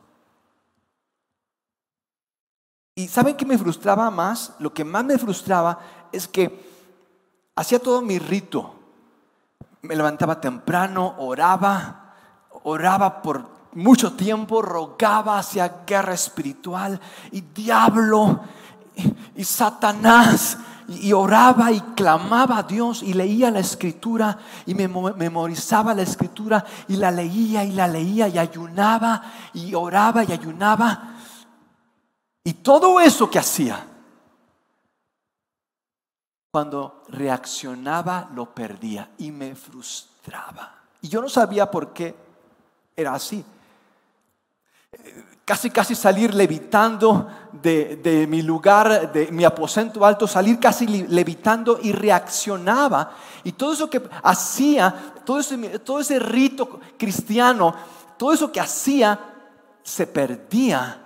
[2.94, 4.54] Y ¿saben qué me frustraba más?
[4.58, 5.80] Lo que más me frustraba
[6.12, 6.71] es que
[7.56, 8.74] hacía todo mi rito.
[9.82, 12.14] Me levantaba temprano, oraba,
[12.64, 18.40] oraba por mucho tiempo, rogaba hacia guerra espiritual y diablo
[19.34, 25.94] y, Satanás y oraba y clamaba a Dios y leía la escritura y me memorizaba
[25.94, 29.22] la escritura y la leía y la leía y ayunaba
[29.54, 31.14] y oraba y ayunaba.
[32.44, 33.86] Y todo eso que hacía,
[36.52, 40.76] cuando reaccionaba lo perdía y me frustraba.
[41.00, 42.14] Y yo no sabía por qué
[42.94, 43.44] era así
[45.44, 51.92] casi casi salir levitando de, mi lugar, de mi aposento alto, salir casi levitando y
[51.92, 53.12] reaccionaba.
[53.44, 57.74] Y todo eso que hacía, todo ese, todo ese rito cristiano,
[58.16, 59.18] todo eso que hacía,
[59.82, 61.02] se perdía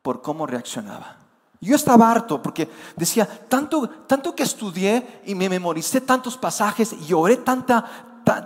[0.00, 1.16] por cómo reaccionaba.
[1.60, 7.12] Yo estaba harto porque decía, tanto, tanto que estudié y me memoricé tantos pasajes y
[7.12, 7.84] oré tanta,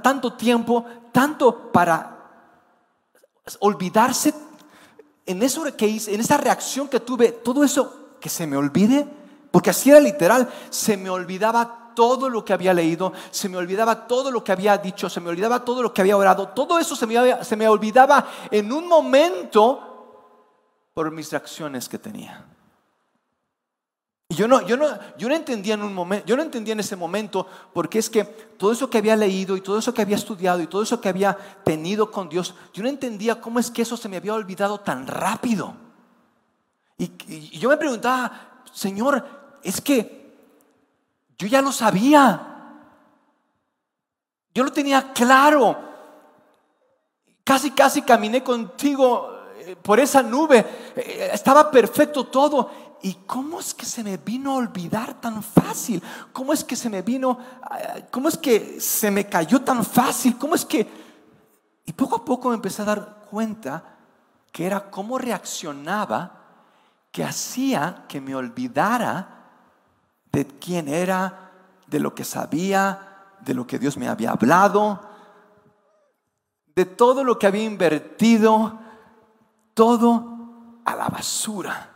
[0.02, 2.10] tanto tiempo, tanto para
[3.60, 4.34] olvidarse
[5.26, 9.06] en eso que hice, en esa reacción que tuve, todo eso que se me olvide,
[9.52, 14.08] porque así era literal, se me olvidaba todo lo que había leído, se me olvidaba
[14.08, 16.96] todo lo que había dicho, se me olvidaba todo lo que había orado, todo eso
[16.96, 22.53] se me, se me olvidaba en un momento por mis reacciones que tenía.
[24.34, 26.80] Y yo no, yo no, yo no entendía en un momento, yo no entendía en
[26.80, 30.16] ese momento, porque es que todo eso que había leído y todo eso que había
[30.16, 33.82] estudiado y todo eso que había tenido con Dios, yo no entendía cómo es que
[33.82, 35.76] eso se me había olvidado tan rápido.
[36.98, 39.24] Y, y yo me preguntaba, Señor,
[39.62, 40.34] es que
[41.38, 42.50] yo ya lo sabía.
[44.52, 45.78] Yo lo tenía claro.
[47.44, 49.34] Casi, casi caminé contigo
[49.66, 50.92] eh, por esa nube.
[50.96, 52.70] Eh, estaba perfecto todo.
[53.04, 56.02] ¿Y cómo es que se me vino a olvidar tan fácil?
[56.32, 57.38] ¿Cómo es que se me vino,
[58.10, 60.38] cómo es que se me cayó tan fácil?
[60.38, 60.88] ¿Cómo es que...
[61.84, 63.98] Y poco a poco me empecé a dar cuenta
[64.50, 66.44] que era cómo reaccionaba
[67.12, 69.50] que hacía que me olvidara
[70.32, 71.52] de quién era,
[71.86, 75.02] de lo que sabía, de lo que Dios me había hablado,
[76.74, 78.78] de todo lo que había invertido,
[79.74, 81.90] todo a la basura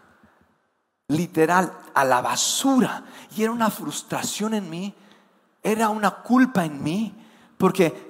[1.08, 3.04] literal a la basura.
[3.36, 4.94] Y era una frustración en mí,
[5.62, 7.14] era una culpa en mí,
[7.56, 8.08] porque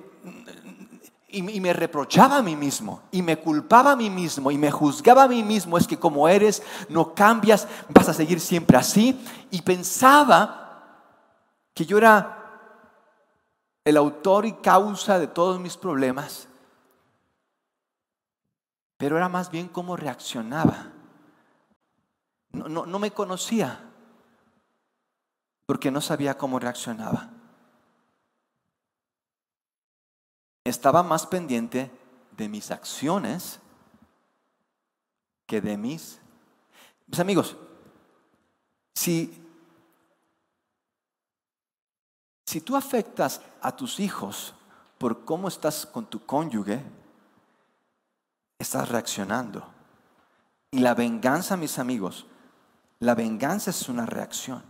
[1.28, 5.24] y, me reprochaba a mí mismo, y me culpaba a mí mismo, y me juzgaba
[5.24, 9.18] a mí mismo, es que como eres, no cambias, vas a seguir siempre así.
[9.50, 10.64] Y pensaba
[11.74, 12.34] que yo era
[13.84, 16.48] el autor y causa de todos mis problemas,
[18.96, 20.97] pero era más bien cómo reaccionaba
[22.68, 23.85] no, me conocía
[25.66, 27.31] porque no sabía cómo reaccionaba.
[30.64, 31.90] Estaba más pendiente
[32.37, 33.61] de mis acciones
[35.46, 36.20] que de mis...
[37.07, 37.57] Mis amigos,
[38.94, 39.33] si,
[42.44, 44.54] si tú afectas a tus hijos
[44.98, 46.83] por cómo estás con tu cónyuge,
[48.59, 49.66] estás reaccionando.
[50.70, 52.26] Y la venganza, mis amigos,
[53.00, 54.62] la venganza es una reacción.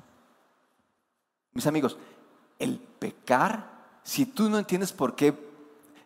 [1.52, 1.96] Mis amigos,
[2.58, 5.48] el pecar, si tú no entiendes por qué,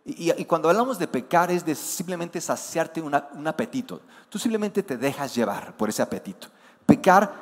[0.05, 5.35] y, cuando hablamos de pecar es de simplemente saciarte un apetito, tú simplemente te dejas
[5.35, 6.49] llevar por ese apetito.
[6.85, 7.33] Pecar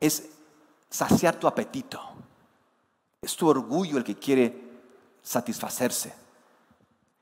[0.00, 0.28] es
[0.90, 2.00] saciar tu apetito,
[3.22, 4.66] es tu orgullo el que quiere
[5.22, 6.14] satisfacerse.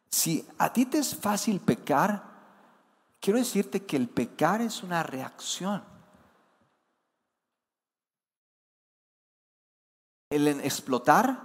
[0.09, 2.23] Si a ti te es fácil pecar,
[3.20, 5.83] quiero decirte que el pecar es una reacción.
[10.35, 11.38] El explotar,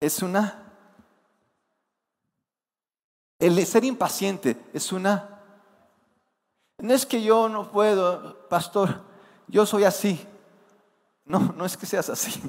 [0.00, 0.60] es una...
[3.38, 5.30] El ser impaciente es una...
[6.78, 9.02] No es que yo no puedo, pastor,
[9.48, 10.26] yo soy así.
[11.24, 12.42] No, no es que seas así.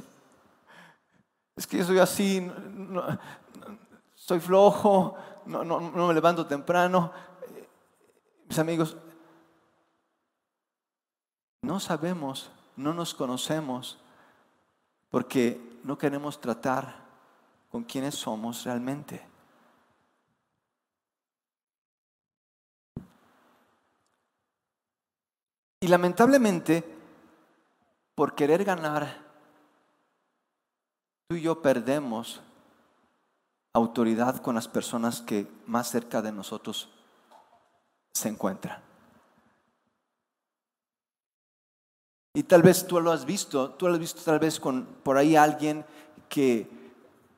[1.55, 2.51] Es que yo soy así,
[4.13, 7.11] soy flojo, no, no me levanto temprano.
[8.47, 8.97] Mis amigos,
[11.65, 13.97] no sabemos, no nos conocemos,
[15.09, 17.03] porque no queremos tratar
[17.71, 19.25] con quienes somos realmente.
[25.79, 26.83] Y lamentablemente,
[28.13, 29.23] por querer ganar,
[31.27, 32.41] tú y yo perdemos
[33.73, 36.89] autoridad con las personas que más cerca de nosotros
[38.13, 38.84] se encuentran.
[42.35, 45.17] Y tal vez tú lo has visto, tú lo has visto tal vez con por
[45.17, 45.85] ahí alguien
[46.27, 46.69] que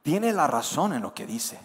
[0.01, 1.59] tiene la razón en lo que dice.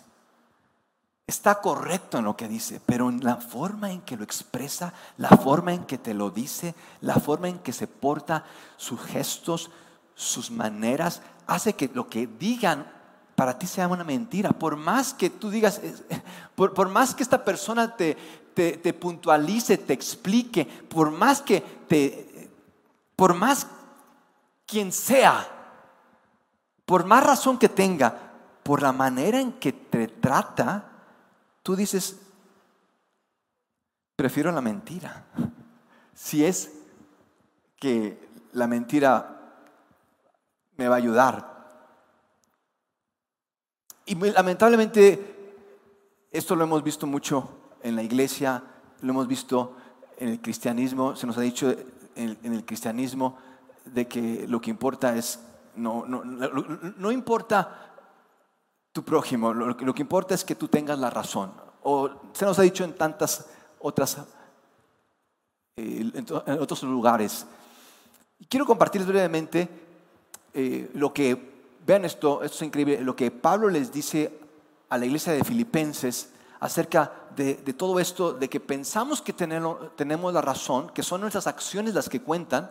[1.26, 5.30] está correcto en lo que dice, pero en la forma en que lo expresa, la
[5.30, 8.44] forma en que te lo dice, la forma en que se porta,
[8.76, 9.70] sus gestos,
[10.14, 12.86] sus maneras, hace que lo que digan
[13.34, 14.50] para ti sea una mentira.
[14.50, 15.80] Por más que tú digas,
[16.54, 18.16] por, más que esta persona te,
[18.54, 22.31] te, puntualice, te explique, por más que te,
[23.16, 23.66] por más
[24.66, 25.46] quien sea,
[26.84, 30.90] por más razón que tenga, por la manera en que te trata,
[31.62, 32.20] tú dices,
[34.16, 35.26] prefiero la mentira.
[36.14, 36.70] Si es
[37.80, 39.56] que la mentira
[40.76, 41.52] me va a ayudar.
[44.04, 45.32] Y lamentablemente
[46.30, 47.48] esto lo hemos visto mucho
[47.82, 48.62] en la iglesia,
[49.00, 49.76] lo hemos visto
[50.16, 51.74] en el cristianismo, se nos ha dicho
[52.16, 53.38] en el, cristianismo
[53.84, 55.40] de que lo que importa es,
[55.76, 57.92] no, no, no importa
[58.92, 61.52] tu prójimo, lo, que importa es que tú tengas la razón.
[61.82, 63.46] O se nos ha dicho en tantas
[63.80, 64.18] otras,
[65.76, 67.46] eh, en, otros lugares.
[68.48, 69.68] quiero compartirles brevemente
[70.52, 71.50] eh, lo que,
[71.86, 74.38] vean esto, esto es increíble, lo que Pablo les dice
[74.90, 76.28] a la iglesia de Filipenses
[76.62, 81.92] acerca de, todo esto, de que pensamos que tenemos, la razón, que son nuestras acciones
[81.92, 82.70] las que cuentan,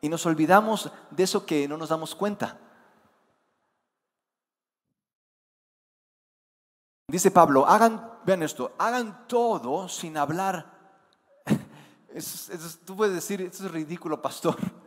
[0.00, 2.56] y nos olvidamos de eso que no nos damos cuenta.
[7.08, 10.72] Dice Pablo, hagan, vean esto, hagan todo sin hablar.
[12.84, 14.56] tú puedes decir, esto es ridículo, pastor.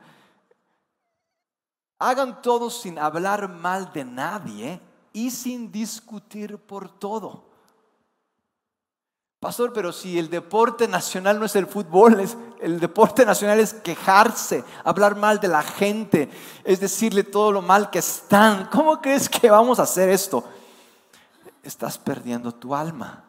[2.02, 4.80] Hagan todo sin hablar mal de nadie
[5.12, 7.49] y sin discutir por todo.
[9.39, 13.73] Pastor, pero si el deporte nacional no es el fútbol, es, el deporte nacional es
[13.73, 16.30] quejarse, hablar mal de la gente,
[16.65, 18.65] es decirle todo lo mal que están.
[18.65, 20.43] ¿Cómo crees que vamos a hacer esto?
[21.63, 23.23] estás perdiendo tu alma.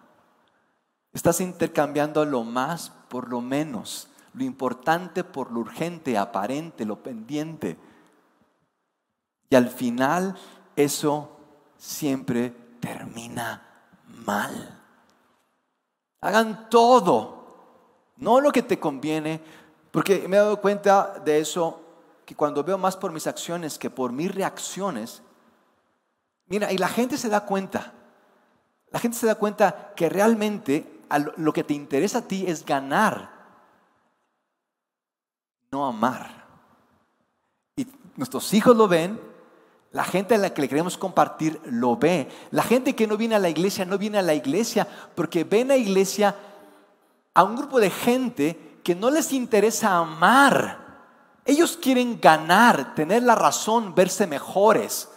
[1.13, 7.77] Estás intercambiando lo más por lo menos, lo importante por lo urgente, aparente, lo pendiente.
[9.49, 10.37] Y al final
[10.77, 11.37] eso
[11.77, 14.80] siempre termina mal.
[16.21, 17.57] Hagan todo,
[18.17, 19.41] no lo que te conviene,
[19.91, 21.81] porque me he dado cuenta de eso,
[22.25, 25.23] que cuando veo más por mis acciones que por mis reacciones,
[26.47, 27.93] mira, y la gente se da cuenta.
[28.91, 31.01] La gente se da cuenta que realmente
[31.37, 33.31] lo que te interesa a ti es ganar,
[35.71, 36.45] no amar.
[37.77, 39.30] Y nuestros hijos lo ven,
[39.93, 42.29] la gente a la que le queremos compartir lo ve.
[42.51, 45.71] La gente que no viene a la iglesia no viene a la iglesia porque ven
[45.71, 46.37] a la iglesia
[47.35, 50.79] a un grupo de gente que no les interesa amar.
[51.45, 55.09] Ellos quieren ganar, tener la razón, verse mejores,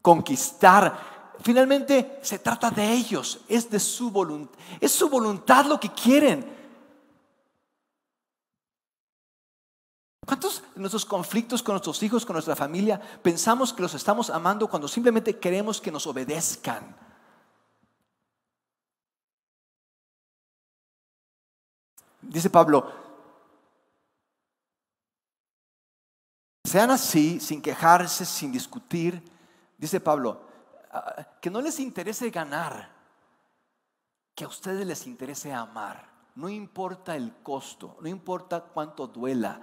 [0.00, 1.34] conquistar.
[1.42, 6.63] Finalmente se trata de ellos, es de su voluntad, es su voluntad lo que quieren.
[10.26, 14.68] ¿Cuántos de nuestros conflictos con nuestros hijos, con nuestra familia, pensamos que los estamos amando
[14.68, 16.96] cuando simplemente queremos que nos obedezcan?
[22.22, 22.90] Dice Pablo,
[26.64, 29.22] sean así, sin quejarse, sin discutir.
[29.76, 30.40] Dice Pablo,
[31.40, 32.90] que no les interese ganar,
[34.34, 36.12] que a ustedes les interese amar.
[36.34, 39.60] No importa el costo, no importa cuánto duela.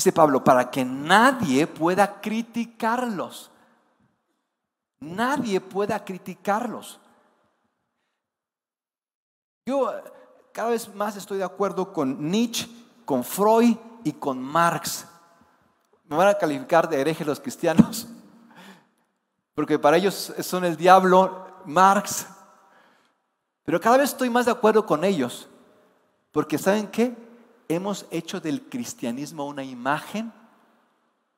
[0.00, 3.50] Dice Pablo, para que nadie pueda criticarlos.
[4.98, 6.98] Nadie pueda criticarlos.
[9.66, 9.92] Yo
[10.52, 12.66] cada vez más estoy de acuerdo con Nietzsche,
[13.04, 15.06] con Freud y con Marx.
[16.06, 18.08] Me van a calificar de herejes los cristianos
[19.54, 22.26] porque para ellos son el diablo, Marx.
[23.64, 25.46] Pero cada vez estoy más de acuerdo con ellos,
[26.32, 27.14] porque ¿saben qué?
[27.70, 30.32] Hemos hecho del cristianismo una imagen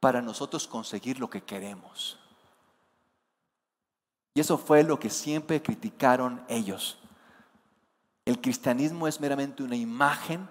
[0.01, 2.18] para nosotros conseguir lo que queremos.
[4.33, 6.99] Y eso fue lo que siempre criticaron ellos.
[8.25, 10.49] El cristianismo es meramente una imagen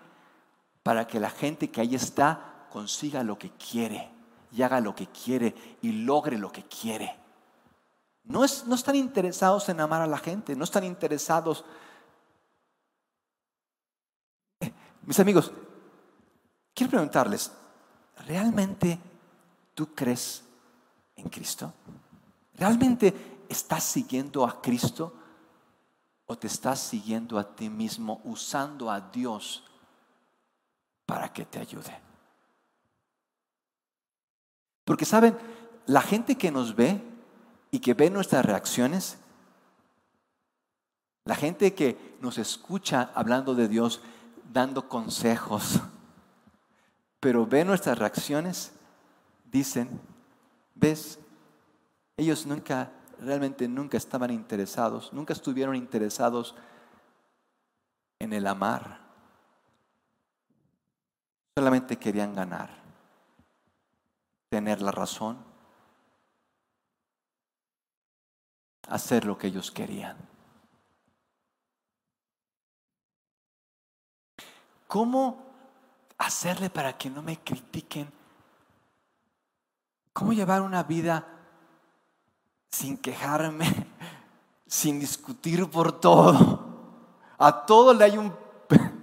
[0.83, 4.07] para que la gente que ahí está consiga lo que quiere
[4.51, 7.17] y haga lo que quiere y logre lo que quiere.
[8.25, 11.65] No, están interesados en amar a la gente, no están interesados.
[14.59, 14.71] Eh,
[15.07, 15.51] mis amigos,
[16.73, 17.51] quiero preguntarles,
[18.27, 18.99] ¿realmente
[19.73, 20.43] tú crees
[21.15, 21.73] en Cristo?
[22.55, 25.13] ¿Realmente estás siguiendo a Cristo
[26.25, 29.63] o te estás siguiendo a ti mismo usando a Dios
[31.05, 31.99] para que te ayude?
[34.85, 35.37] Porque saben,
[35.85, 37.01] la gente que nos ve
[37.71, 39.17] y que ve nuestras reacciones,
[41.23, 44.01] La gente que nos escucha hablando de Dios,
[44.51, 45.79] dando consejos,
[47.21, 48.73] pero ve nuestras reacciones,
[49.45, 50.01] dicen,
[50.73, 51.19] ¿ves?
[52.17, 56.55] Ellos nunca, realmente nunca estaban interesados, nunca estuvieron interesados
[58.17, 58.99] en el amar.
[61.55, 62.71] Solamente querían ganar,
[64.49, 65.37] tener la razón,
[68.87, 70.17] hacer lo que ellos querían.
[74.87, 75.50] ¿Cómo
[76.21, 78.11] hacerle para que no me critiquen?
[80.13, 81.25] ¿Cómo llevar una vida
[82.69, 83.65] sin quejarme,
[84.67, 86.69] sin discutir por todo?
[87.37, 88.33] A todo le hay un...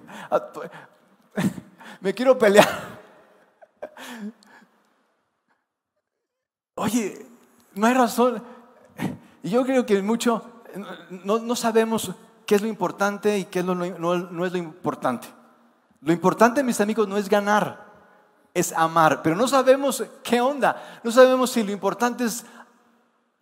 [2.00, 2.68] me quiero pelear.
[6.76, 7.26] Oye,
[7.74, 8.42] no hay razón.
[9.42, 10.62] Y yo creo que mucho
[11.10, 12.12] no, sabemos
[12.46, 15.37] qué es lo importante y qué no, no es lo importante.
[16.00, 17.86] Lo importante, mis amigos, no es ganar,
[18.54, 19.22] es amar.
[19.22, 21.00] Pero no sabemos qué onda.
[21.02, 22.44] No sabemos si lo importante es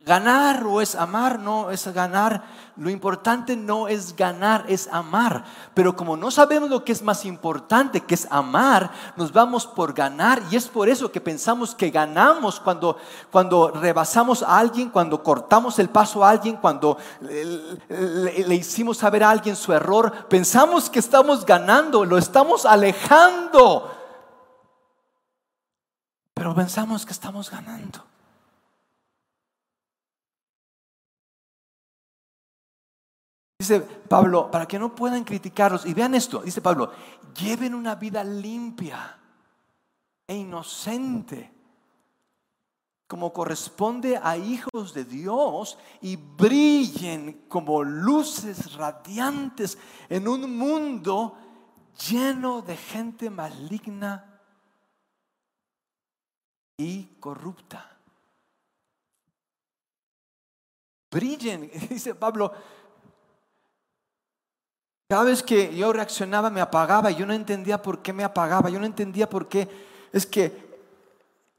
[0.06, 2.44] Ganar o es amar, no es ganar.
[2.76, 5.44] Lo importante no es ganar, es amar.
[5.74, 9.92] Pero como no sabemos lo que es más importante, que es amar, nos vamos por
[9.92, 10.40] ganar.
[10.48, 12.96] Y es por eso que pensamos que ganamos cuando,
[13.32, 19.24] cuando rebasamos a alguien, cuando cortamos el paso a alguien, cuando le, le hicimos saber
[19.24, 20.28] a alguien su error.
[20.28, 23.90] Pensamos que estamos ganando, lo estamos alejando.
[26.32, 28.04] Pero pensamos que estamos ganando.
[33.58, 35.86] Dice Pablo, para que no puedan criticarlos.
[35.86, 36.92] Y vean esto, dice Pablo,
[37.38, 39.18] lleven una vida limpia
[40.26, 41.52] e inocente,
[43.06, 49.78] como corresponde a hijos de Dios, y brillen como luces radiantes
[50.08, 51.38] en un mundo
[52.10, 54.42] lleno de gente maligna
[56.76, 57.96] y corrupta.
[61.10, 62.52] Brillen, dice Pablo,
[65.08, 68.70] cada vez que yo reaccionaba me apagaba y yo no entendía por qué me apagaba,
[68.70, 69.68] yo no entendía por qué
[70.12, 70.66] es que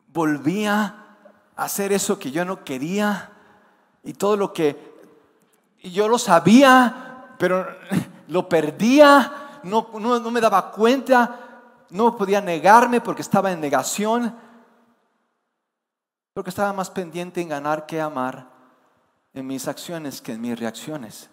[0.08, 1.06] volvía
[1.56, 3.32] a hacer eso que yo no quería
[4.04, 4.95] y todo lo que
[5.84, 7.68] yo lo sabía, pero
[8.28, 11.39] lo perdía, no, no, no me daba cuenta,
[11.89, 14.36] no podía negarme porque estaba en negación,
[16.34, 18.50] porque estaba más pendiente en ganar que amar
[19.34, 21.30] en mis acciones que en mis reacciones.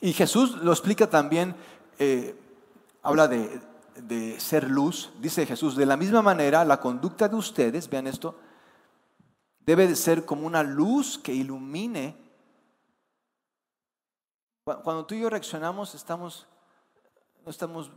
[0.00, 1.54] Y Jesús lo explica también,
[1.98, 2.38] eh,
[3.02, 3.60] habla de,
[3.96, 8.36] de ser luz, dice Jesús, de la misma manera la conducta de ustedes, vean esto,
[9.60, 12.16] debe de ser como una luz que ilumine.
[14.64, 16.46] Cuando tú y yo reaccionamos, estamos,
[17.44, 17.90] no estamos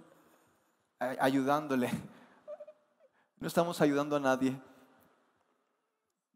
[0.99, 1.89] ayudándole,
[3.39, 4.59] no estamos ayudando a nadie.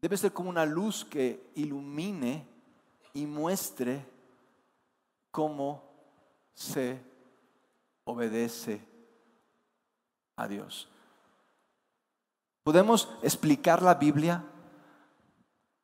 [0.00, 2.48] Debe ser como una luz que ilumine
[3.14, 4.04] y muestre
[5.32, 5.82] cómo
[6.54, 7.02] se
[8.04, 8.86] obedece
[10.36, 10.88] a Dios.
[12.62, 14.44] ¿Podemos explicar la Biblia?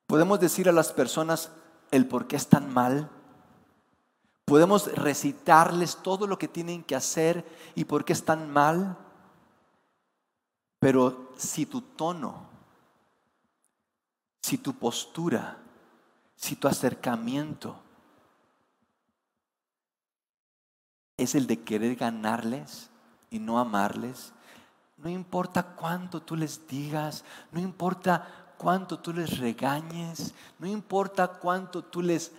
[0.06, 1.50] ¿Podemos decir a las personas
[1.90, 3.10] el por qué están mal?
[4.44, 7.44] ¿Podemos recitarles todo lo que tienen que hacer
[7.74, 8.96] y por qué están mal?
[10.78, 12.46] Pero si tu tono,
[14.40, 15.58] si tu postura,
[16.36, 17.82] si tu acercamiento
[21.18, 22.88] es el de querer ganarles
[23.28, 24.32] y no amarles.
[24.96, 31.82] No importa cuánto tú les digas, no importa cuánto tú les regañes, no importa cuánto
[31.84, 32.32] tú les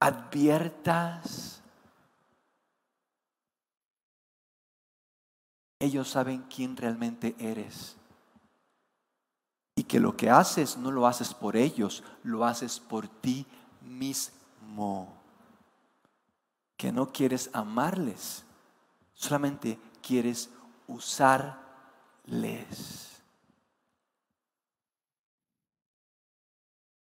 [0.00, 1.62] adviertas.
[5.78, 7.96] Ellos saben quién realmente eres.
[9.76, 13.46] Y que lo que haces no lo haces por ellos, lo haces por ti
[13.82, 15.15] mismo
[16.76, 18.44] que no quieres amarles,
[19.14, 20.50] solamente quieres
[20.86, 21.56] usarles.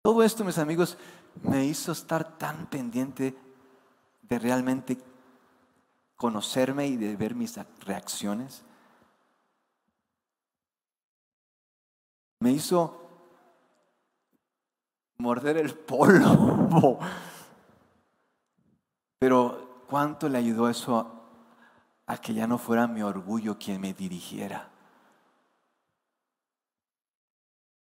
[0.02, 0.98] Todo esto, mis amigos,
[1.42, 3.36] me hizo estar tan pendiente
[4.22, 4.98] de realmente
[6.16, 8.62] conocerme y de ver mis reacciones.
[12.40, 12.96] Me hizo
[15.18, 16.98] morder el polvo
[19.20, 21.12] pero ¿cuánto le ayudó eso
[22.06, 24.70] a, que ya no fuera mi orgullo quien me dirigiera?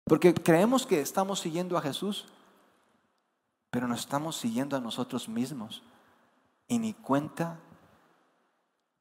[0.05, 2.25] Porque creemos que estamos siguiendo a Jesús,
[3.69, 5.83] pero nos estamos siguiendo a nosotros mismos
[6.69, 7.59] y ni cuenta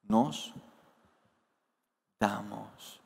[0.03, 0.53] nos
[2.18, 3.03] damos.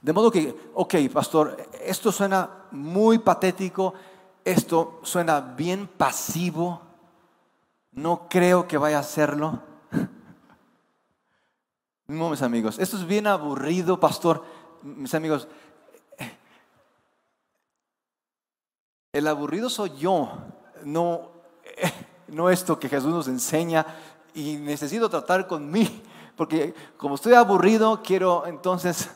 [0.00, 3.94] De modo que, ok, pastor, esto suena muy patético,
[4.44, 6.80] esto suena bien pasivo,
[7.92, 9.60] no creo que vaya a hacerlo.
[12.06, 14.44] mis amigos, esto es bien aburrido, pastor.
[14.82, 15.48] Mis amigos,
[19.12, 20.30] el aburrido soy yo,
[20.84, 21.32] no,
[22.28, 23.84] no esto que Jesús nos enseña
[24.32, 26.02] y necesito tratar con mí,
[26.36, 29.10] porque como estoy aburrido, quiero entonces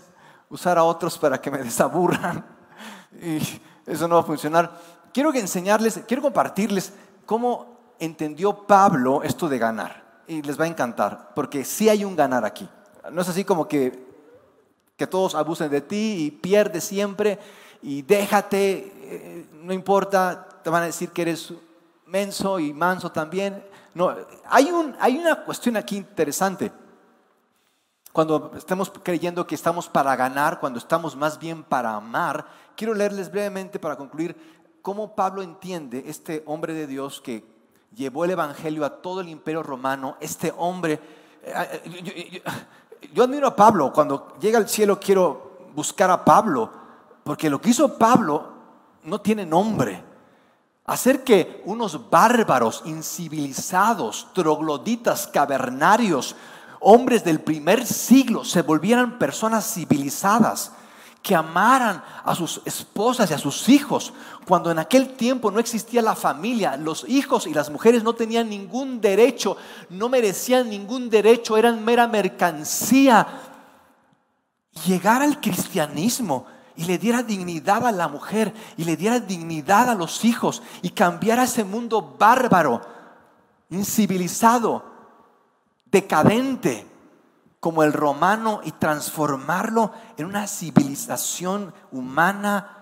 [0.52, 2.44] usar a otros para que me desaburran.
[3.20, 3.38] Y
[3.86, 4.70] eso no va a funcionar.
[5.12, 6.92] Quiero que enseñarles, quiero compartirles
[7.26, 10.22] cómo entendió Pablo esto de ganar.
[10.28, 12.68] Y les va a encantar, porque sí hay un ganar aquí.
[13.10, 14.06] No es así como que,
[14.96, 17.38] que todos abusen de ti y pierdes siempre
[17.82, 21.52] y déjate, eh, no importa, te van a decir que eres
[22.06, 23.64] menso y manso también.
[23.94, 24.14] No,
[24.48, 26.70] hay, un, hay una cuestión aquí interesante.
[28.12, 32.46] Cuando estamos creyendo que estamos para ganar, cuando estamos más bien para amar,
[32.76, 34.36] quiero leerles brevemente para concluir
[34.82, 37.42] cómo Pablo entiende este hombre de Dios que
[37.94, 41.00] llevó el Evangelio a todo el imperio romano, este hombre...
[41.42, 42.42] Eh, eh,
[43.12, 46.70] yo, admiro a Pablo, cuando llega al cielo quiero buscar a Pablo,
[47.24, 48.52] porque lo que hizo Pablo
[49.04, 50.04] no tiene nombre.
[50.84, 56.36] Hacer que unos bárbaros, incivilizados, trogloditas, cavernarios,
[56.82, 60.72] hombres del primer siglo se volvieran personas civilizadas,
[61.22, 64.12] que amaran a sus esposas y a sus hijos,
[64.46, 68.48] cuando en aquel tiempo no existía la familia, los hijos y las mujeres no tenían
[68.48, 69.56] ningún derecho,
[69.88, 73.26] no merecían ningún derecho, eran mera mercancía.
[74.84, 79.94] Llegar al cristianismo y le diera dignidad a la mujer y le diera dignidad a
[79.94, 82.80] los hijos y cambiara ese mundo bárbaro,
[83.70, 84.91] incivilizado,
[85.92, 86.86] decadente
[87.60, 92.78] como el romano y transformarlo en una civilización humana,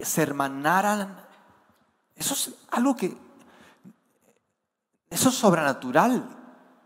[0.00, 1.20] se hermanaran.
[2.16, 3.14] Eso es algo que,
[5.10, 6.26] eso es sobrenatural.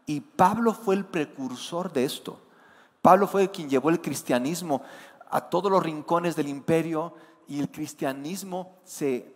[0.07, 2.41] Y Pablo fue el precursor de esto.
[3.03, 4.82] Pablo fue quien llevó el cristianismo
[5.30, 7.14] a todos los rincones del imperio
[7.47, 9.36] y el cristianismo se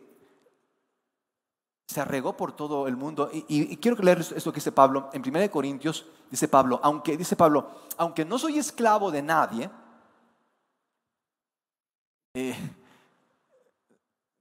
[1.91, 3.28] se arregó por todo el mundo.
[3.32, 5.11] Y, quiero leerles esto que dice Pablo.
[5.12, 9.68] En 1 Corintios dice Pablo, aunque, dice Pablo, aunque no soy esclavo de nadie,
[12.34, 12.55] eh,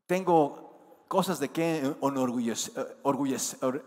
[0.06, 1.96] tengo cosas de que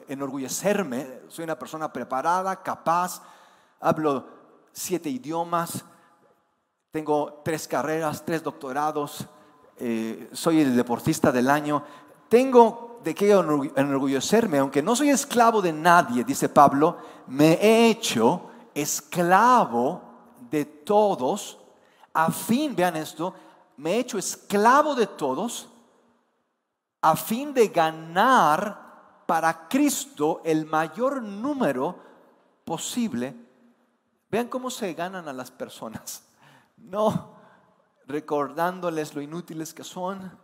[0.08, 1.20] enorgullecerme.
[1.28, 3.22] Soy una persona preparada, capaz,
[3.78, 4.26] hablo
[4.72, 5.84] siete idiomas,
[6.90, 9.24] tengo tres carreras, tres doctorados,
[9.76, 11.84] eh, soy el deportista del año.
[12.28, 18.50] Tengo de qué enorgullecerme, aunque no soy esclavo de nadie, dice Pablo, me he hecho
[18.74, 20.02] esclavo
[20.50, 21.58] de todos,
[22.12, 23.34] a fin, vean esto,
[23.76, 25.68] me he hecho esclavo de todos,
[27.00, 31.96] a fin de ganar para Cristo el mayor número
[32.64, 33.34] posible.
[34.30, 36.22] Vean cómo se ganan a las personas.
[36.76, 37.32] No
[38.06, 40.38] recordándoles lo inútiles que son,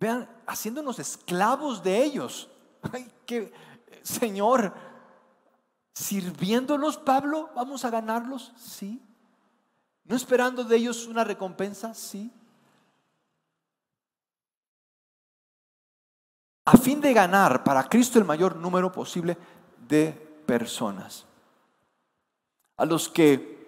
[0.00, 2.50] Vean, haciéndonos esclavos de ellos.
[2.92, 3.52] Ay, que,
[4.02, 4.72] Señor,
[5.92, 8.52] sirviéndolos, Pablo, ¿vamos a ganarlos?
[8.56, 9.02] Sí.
[10.04, 11.92] ¿No esperando de ellos una recompensa?
[11.92, 12.32] Sí.
[16.64, 19.36] A fin de ganar para Cristo el mayor número posible
[19.86, 20.12] de
[20.46, 21.26] personas.
[22.76, 23.58] A los que,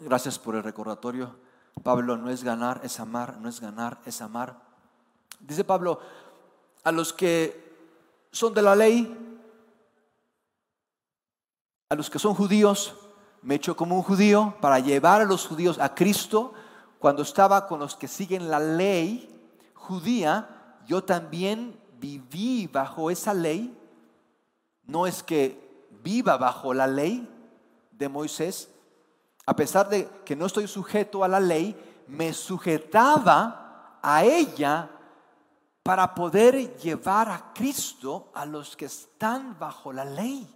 [0.00, 1.47] gracias por el recordatorio,
[1.80, 4.60] Pablo, no es ganar, es amar, no es ganar, es amar.
[5.40, 6.00] Dice Pablo,
[6.84, 7.68] a los que
[8.30, 9.16] son de la ley,
[11.88, 12.94] a los que son judíos,
[13.42, 16.52] me echo como un judío para llevar a los judíos a Cristo.
[16.98, 19.34] Cuando estaba con los que siguen la ley
[19.74, 23.76] judía, yo también viví bajo esa ley.
[24.84, 27.28] No es que viva bajo la ley
[27.92, 28.70] de Moisés,
[29.48, 31.74] a pesar de que no estoy sujeto a la ley,
[32.06, 34.90] me sujetaba a ella
[35.82, 40.46] para poder llevar a Cristo a los que están bajo la ley.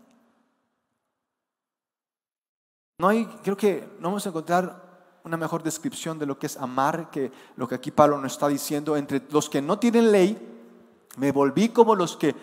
[2.99, 6.59] No hay, creo que no vamos a encontrar una mejor descripción de lo que es
[6.59, 8.95] amar que lo que aquí Pablo nos está diciendo.
[8.95, 10.37] Entre los que no tienen ley,
[11.17, 12.35] me volví como los que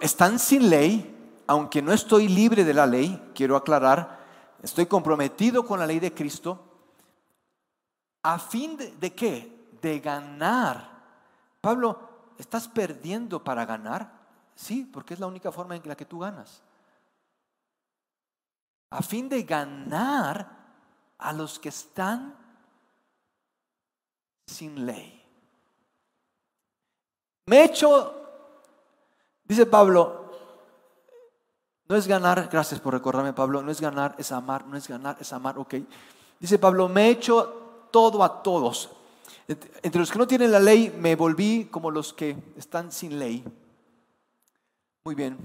[0.00, 4.19] están sin ley, aunque no estoy libre de la ley, quiero aclarar,
[4.62, 6.66] estoy comprometido con la ley de Cristo,
[8.22, 9.68] a fin de, de qué?
[9.80, 10.90] De ganar.
[11.60, 14.20] Pablo, ¿estás perdiendo para ganar?
[14.54, 16.62] Sí, porque es la única forma en la que tú ganas.
[18.90, 20.60] A fin de ganar
[21.18, 22.34] a los que están
[24.46, 25.16] sin ley.
[27.46, 28.14] Me he hecho,
[29.44, 30.19] dice Pablo,
[31.90, 35.16] no es ganar, gracias por recordarme Pablo, no es ganar, es amar, no es ganar,
[35.18, 35.74] es amar, ok.
[36.38, 38.90] Dice Pablo, me he hecho todo a todos.
[39.48, 43.42] Entre los que no tienen la ley, me volví como los que están sin ley.
[45.02, 45.36] Muy bien.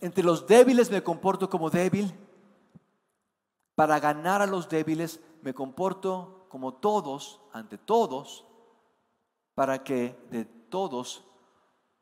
[0.00, 2.12] Entre los débiles me comporto como débil.
[3.76, 8.44] Para ganar a los débiles me comporto como todos, ante todos,
[9.54, 11.25] para que de todos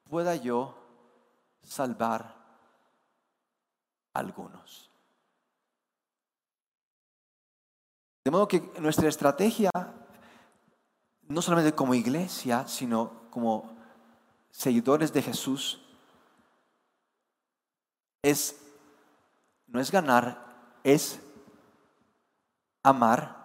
[0.09, 0.75] pueda yo
[1.63, 2.35] salvar
[4.13, 4.91] algunos.
[8.25, 9.71] De modo que nuestra estrategia,
[11.23, 13.77] no solamente como iglesia, sino como
[14.51, 15.81] seguidores de Jesús,
[18.23, 18.59] es,
[19.67, 21.21] no es ganar, es
[22.83, 23.45] amar.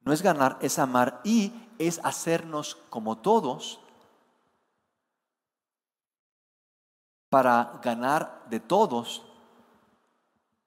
[0.00, 3.80] No es ganar, es amar y es hacernos como todos
[7.28, 9.22] para ganar de todos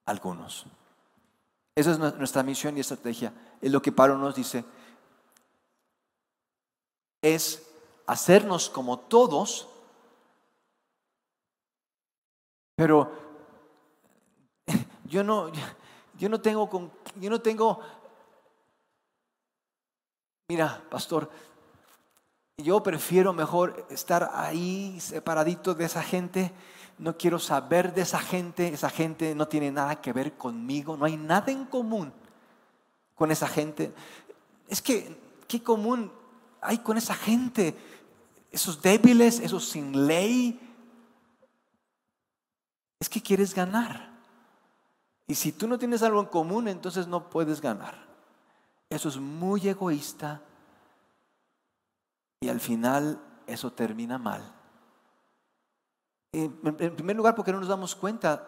[0.05, 0.65] algunos.
[1.75, 3.33] Esa es nuestra misión y estrategia.
[3.61, 4.65] Es lo que Pablo nos dice.
[7.21, 7.69] Es
[8.05, 9.69] hacernos como todos,
[12.75, 13.11] pero
[15.05, 15.51] yo no,
[16.17, 17.79] yo no tengo, yo no tengo,
[20.49, 21.29] mira, pastor,
[22.63, 26.51] yo prefiero mejor estar ahí separadito de esa gente.
[26.97, 28.67] No quiero saber de esa gente.
[28.67, 30.97] Esa gente no tiene nada que ver conmigo.
[30.97, 32.11] No hay nada en común
[33.15, 33.93] con esa gente.
[34.67, 36.11] Es que, ¿qué común
[36.61, 37.75] hay con esa gente?
[38.51, 40.59] Esos débiles, esos sin ley.
[42.99, 44.09] Es que quieres ganar.
[45.27, 47.95] Y si tú no tienes algo en común, entonces no puedes ganar.
[48.89, 50.41] Eso es muy egoísta
[52.41, 54.55] y al final eso termina mal.
[56.31, 58.47] En primer lugar, porque no nos damos cuenta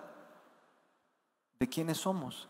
[1.59, 2.47] de quiénes somos.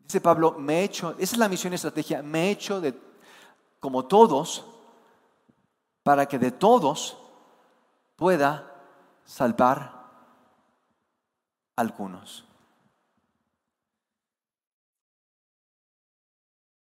[0.00, 2.98] Dice Pablo, me he hecho, esa es la misión y estrategia, me he hecho de,
[3.80, 4.64] como todos,
[6.02, 7.16] para que de todos
[8.14, 8.72] pueda
[9.24, 9.92] salvar
[11.76, 12.44] algunos.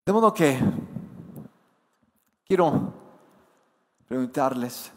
[0.07, 0.59] De modo que
[2.45, 3.00] quiero
[4.11, 4.91] preguntarles,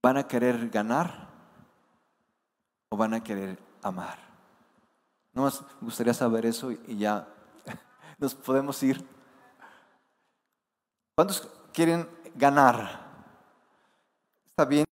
[0.00, 1.26] ¿van a querer ganar
[2.88, 4.16] o van a querer amar?
[5.32, 7.26] No más gustaría saber eso y ya
[8.18, 9.04] nos podemos ir.
[11.16, 13.00] ¿Cuántos quieren ganar?
[14.46, 14.89] ¿Está bien?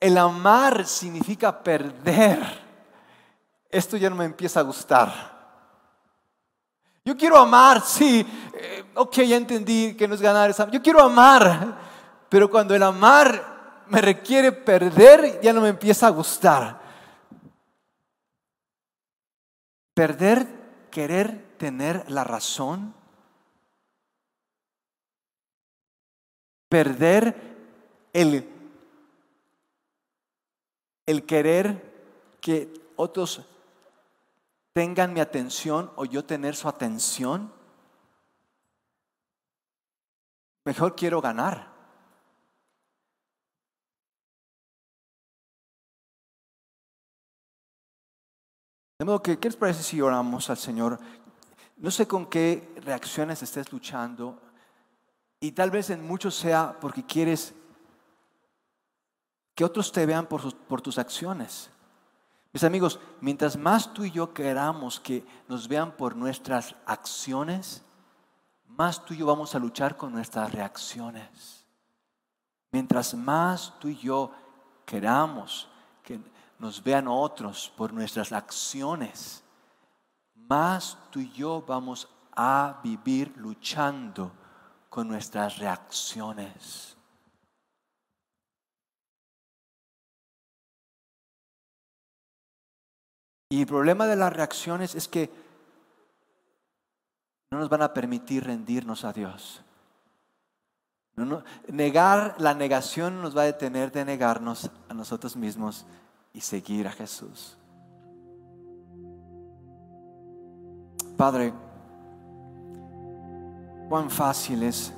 [0.00, 2.40] El amar significa perder.
[3.68, 5.38] Esto ya no me empieza a gustar.
[7.04, 10.70] Yo quiero amar, sí, eh, ok, ya entendí que no es ganar, esa.
[10.70, 11.78] yo quiero amar,
[12.28, 16.80] pero cuando el amar me requiere perder, ya no me empieza a gustar.
[19.94, 20.46] Perder,
[20.90, 22.94] querer tener la razón.
[26.68, 27.34] Perder
[28.12, 28.59] el
[31.10, 33.44] el querer que otros
[34.72, 37.52] tengan mi atención o yo tener su atención.
[40.64, 41.68] Mejor quiero ganar.
[48.98, 51.00] De modo que, ¿qué les parece si oramos al Señor?
[51.78, 54.40] No sé con qué reacciones estés luchando
[55.40, 57.54] y tal vez en muchos sea porque quieres
[59.54, 61.70] que otros te vean por, tus acciones.
[62.52, 67.82] Mis amigos, mientras más tú y yo queramos que nos vean por nuestras acciones,
[68.66, 71.64] más tú y yo vamos a luchar con nuestras reacciones.
[72.72, 74.32] Mientras más tú y yo
[74.84, 75.68] queramos
[76.02, 76.20] que
[76.58, 79.44] nos vean otros por nuestras acciones,
[80.34, 84.32] más tú y yo vamos a vivir luchando
[84.88, 86.96] con nuestras reacciones.
[93.52, 95.28] Y el problema de las reacciones es que
[97.50, 99.62] no nos van a permitir rendirnos a Dios.
[101.66, 105.84] negar la negación nos va a detener de negarnos a nosotros mismos
[106.32, 107.56] y seguir a Jesús.
[111.16, 111.52] Padre,
[113.88, 114.94] cuán fácil es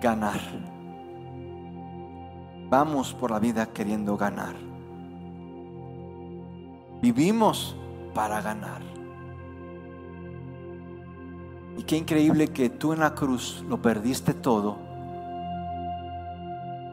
[0.00, 0.40] ganar.
[2.70, 4.67] Vamos por la vida queriendo ganar.
[7.00, 7.76] Vivimos
[8.14, 8.82] para ganar.
[11.76, 14.76] Y qué increíble que tú en la cruz lo perdiste todo,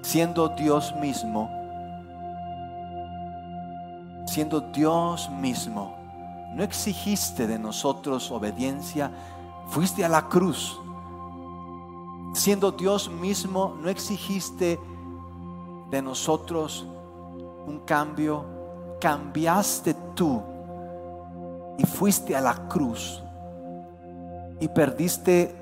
[0.04, 1.50] siendo Dios mismo,
[4.28, 5.96] siendo Dios mismo.
[6.54, 9.12] No exigiste de nosotros obediencia,
[9.68, 10.80] fuiste a la cruz.
[12.36, 14.80] Siendo Dios mismo, no exigiste
[15.90, 16.86] de nosotros
[17.66, 18.55] un cambio,
[19.00, 20.42] cambiaste tú
[21.78, 23.22] y fuiste a la cruz
[24.60, 25.54] y perdiste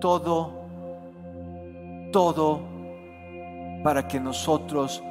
[0.00, 0.52] todo,
[2.12, 2.60] todo
[3.82, 5.02] para que nosotros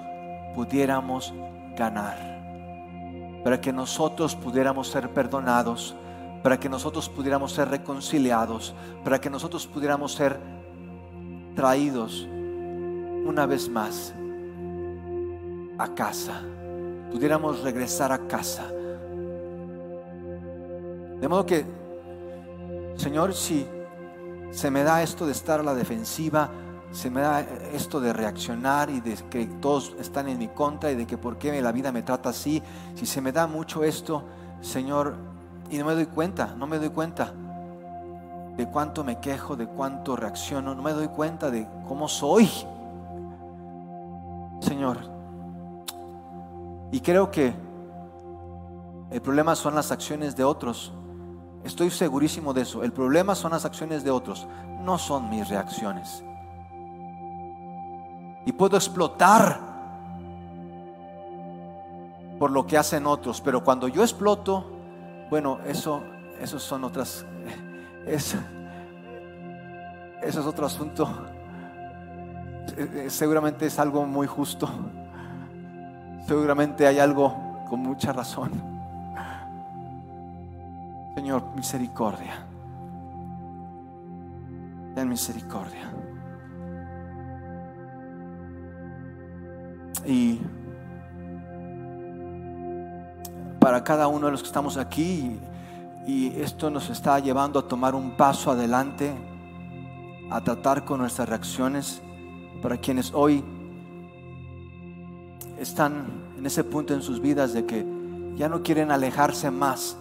[0.55, 1.33] pudiéramos
[1.75, 5.95] ganar, para que nosotros pudiéramos ser perdonados,
[6.43, 8.73] para que nosotros pudiéramos ser reconciliados,
[9.03, 10.39] para que nosotros pudiéramos ser
[11.55, 12.27] traídos
[13.25, 14.13] una vez más
[15.77, 16.41] a casa,
[17.11, 18.67] pudiéramos regresar a casa.
[21.19, 21.65] De modo que
[23.01, 23.65] Señor, si
[24.51, 26.51] se me da esto de estar a la defensiva,
[26.91, 27.41] se me da
[27.73, 31.39] esto de reaccionar y de que todos están en mi contra y de que por
[31.39, 32.61] qué la vida me trata así,
[32.93, 34.23] si se me da mucho esto,
[34.61, 35.15] Señor,
[35.71, 37.33] y no me doy cuenta, no me doy cuenta
[38.55, 42.47] de cuánto me quejo, de cuánto reacciono, no me doy cuenta de cómo soy.
[44.59, 45.10] Señor,
[46.91, 47.53] y creo que
[49.11, 50.93] el problema son las acciones de otros
[51.63, 52.83] Estoy segurísimo de eso.
[52.83, 54.47] El problema son las acciones de otros,
[54.81, 56.23] no son mis reacciones.
[58.45, 59.59] Y puedo explotar
[62.39, 64.71] por lo que hacen otros, pero cuando yo exploto,
[65.29, 66.01] bueno, eso,
[66.57, 67.23] son otras,
[68.07, 68.37] eso,
[70.23, 71.07] eso es otro asunto.
[72.77, 74.69] Eh, eh, seguramente es algo muy justo.
[76.27, 77.35] Seguramente hay algo
[77.69, 78.51] con mucha razón.
[81.15, 82.45] Señor, misericordia.
[84.95, 85.91] Ten misericordia.
[90.05, 90.39] Y
[93.59, 95.39] para cada uno de los que estamos aquí,
[96.07, 99.13] y esto nos está llevando a tomar un paso adelante,
[100.29, 102.01] a tratar con nuestras reacciones,
[102.61, 103.43] para quienes hoy
[105.61, 107.85] están en ese punto en sus vidas de que
[108.35, 109.95] ya no quieren alejarse más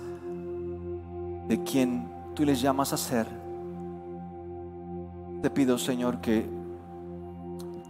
[1.49, 3.27] de quien tú les llamas a ser.
[5.43, 6.49] Te pido, Señor, que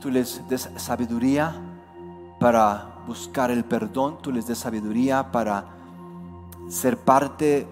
[0.00, 1.54] tú les des sabiduría
[2.40, 5.66] para buscar el perdón, tú les des sabiduría para
[6.68, 7.68] ser parte,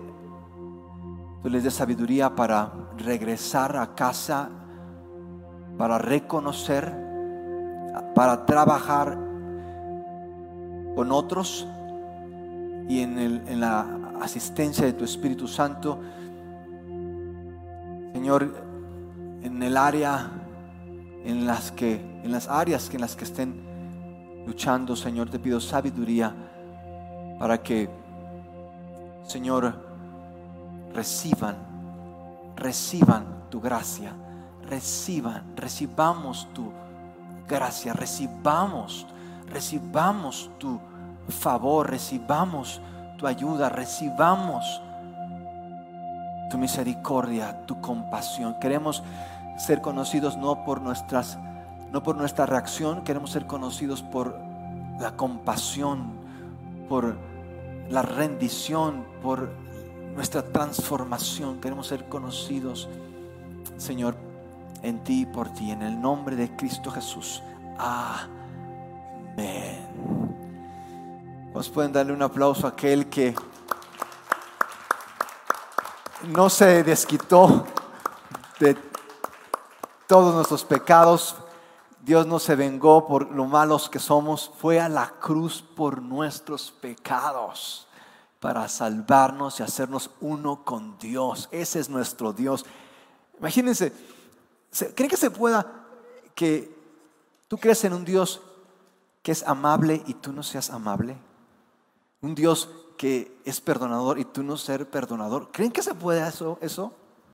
[1.42, 4.49] tú les des sabiduría para regresar a casa,
[5.76, 6.94] para reconocer,
[8.14, 9.27] para trabajar
[10.99, 11.64] con otros
[12.88, 13.86] y en, el, en la
[14.20, 15.96] asistencia de tu Espíritu Santo.
[18.12, 18.53] Señor,
[19.40, 20.28] en el área
[21.24, 23.55] en las que en las áreas en las que estén
[24.44, 26.34] luchando, Señor, te pido sabiduría
[27.38, 27.88] para que
[29.22, 29.72] Señor
[30.92, 31.55] reciban
[32.57, 34.14] reciban tu gracia,
[34.68, 36.72] reciban, recibamos tu
[37.46, 39.07] gracia, recibamos,
[39.51, 40.80] recibamos tu
[41.28, 42.80] favor, recibamos
[43.18, 44.82] tu ayuda, recibamos
[46.51, 48.57] tu misericordia, tu compasión.
[48.61, 49.03] Queremos
[49.59, 51.38] ser conocidos no por nuestras
[51.92, 54.38] no por nuestra reacción, queremos ser conocidos por
[55.01, 56.12] la compasión,
[56.88, 57.16] por
[57.88, 59.51] la rendición, por
[60.14, 61.61] nuestra transformación.
[61.61, 62.88] Queremos ser conocidos,
[63.78, 64.16] Señor,
[64.82, 67.42] en ti y por ti, en el nombre de Cristo Jesús.
[69.39, 69.78] Amén.
[71.72, 73.36] Pueden darle un aplauso a aquel que
[76.24, 77.64] no se desquitó
[78.59, 78.76] de
[80.09, 81.36] todos nuestros pecados.
[82.01, 86.72] Dios no se vengó por lo malos que somos, fue a la cruz por nuestros
[86.72, 87.86] pecados.
[88.41, 91.49] para salvarnos y hacernos uno con Dios.
[91.51, 92.64] Ese es nuestro Dios.
[93.39, 93.93] Imagínense,
[94.95, 95.66] ¿creen que se pueda
[96.36, 96.72] que
[97.49, 98.41] tú crees en un Dios
[99.28, 101.14] que es amable y tú no seas amable?
[102.22, 105.52] Un Dios que es perdonador y tú no ser perdonador.
[105.52, 106.56] ¿Creen que se puede eso?
[106.62, 106.94] eso?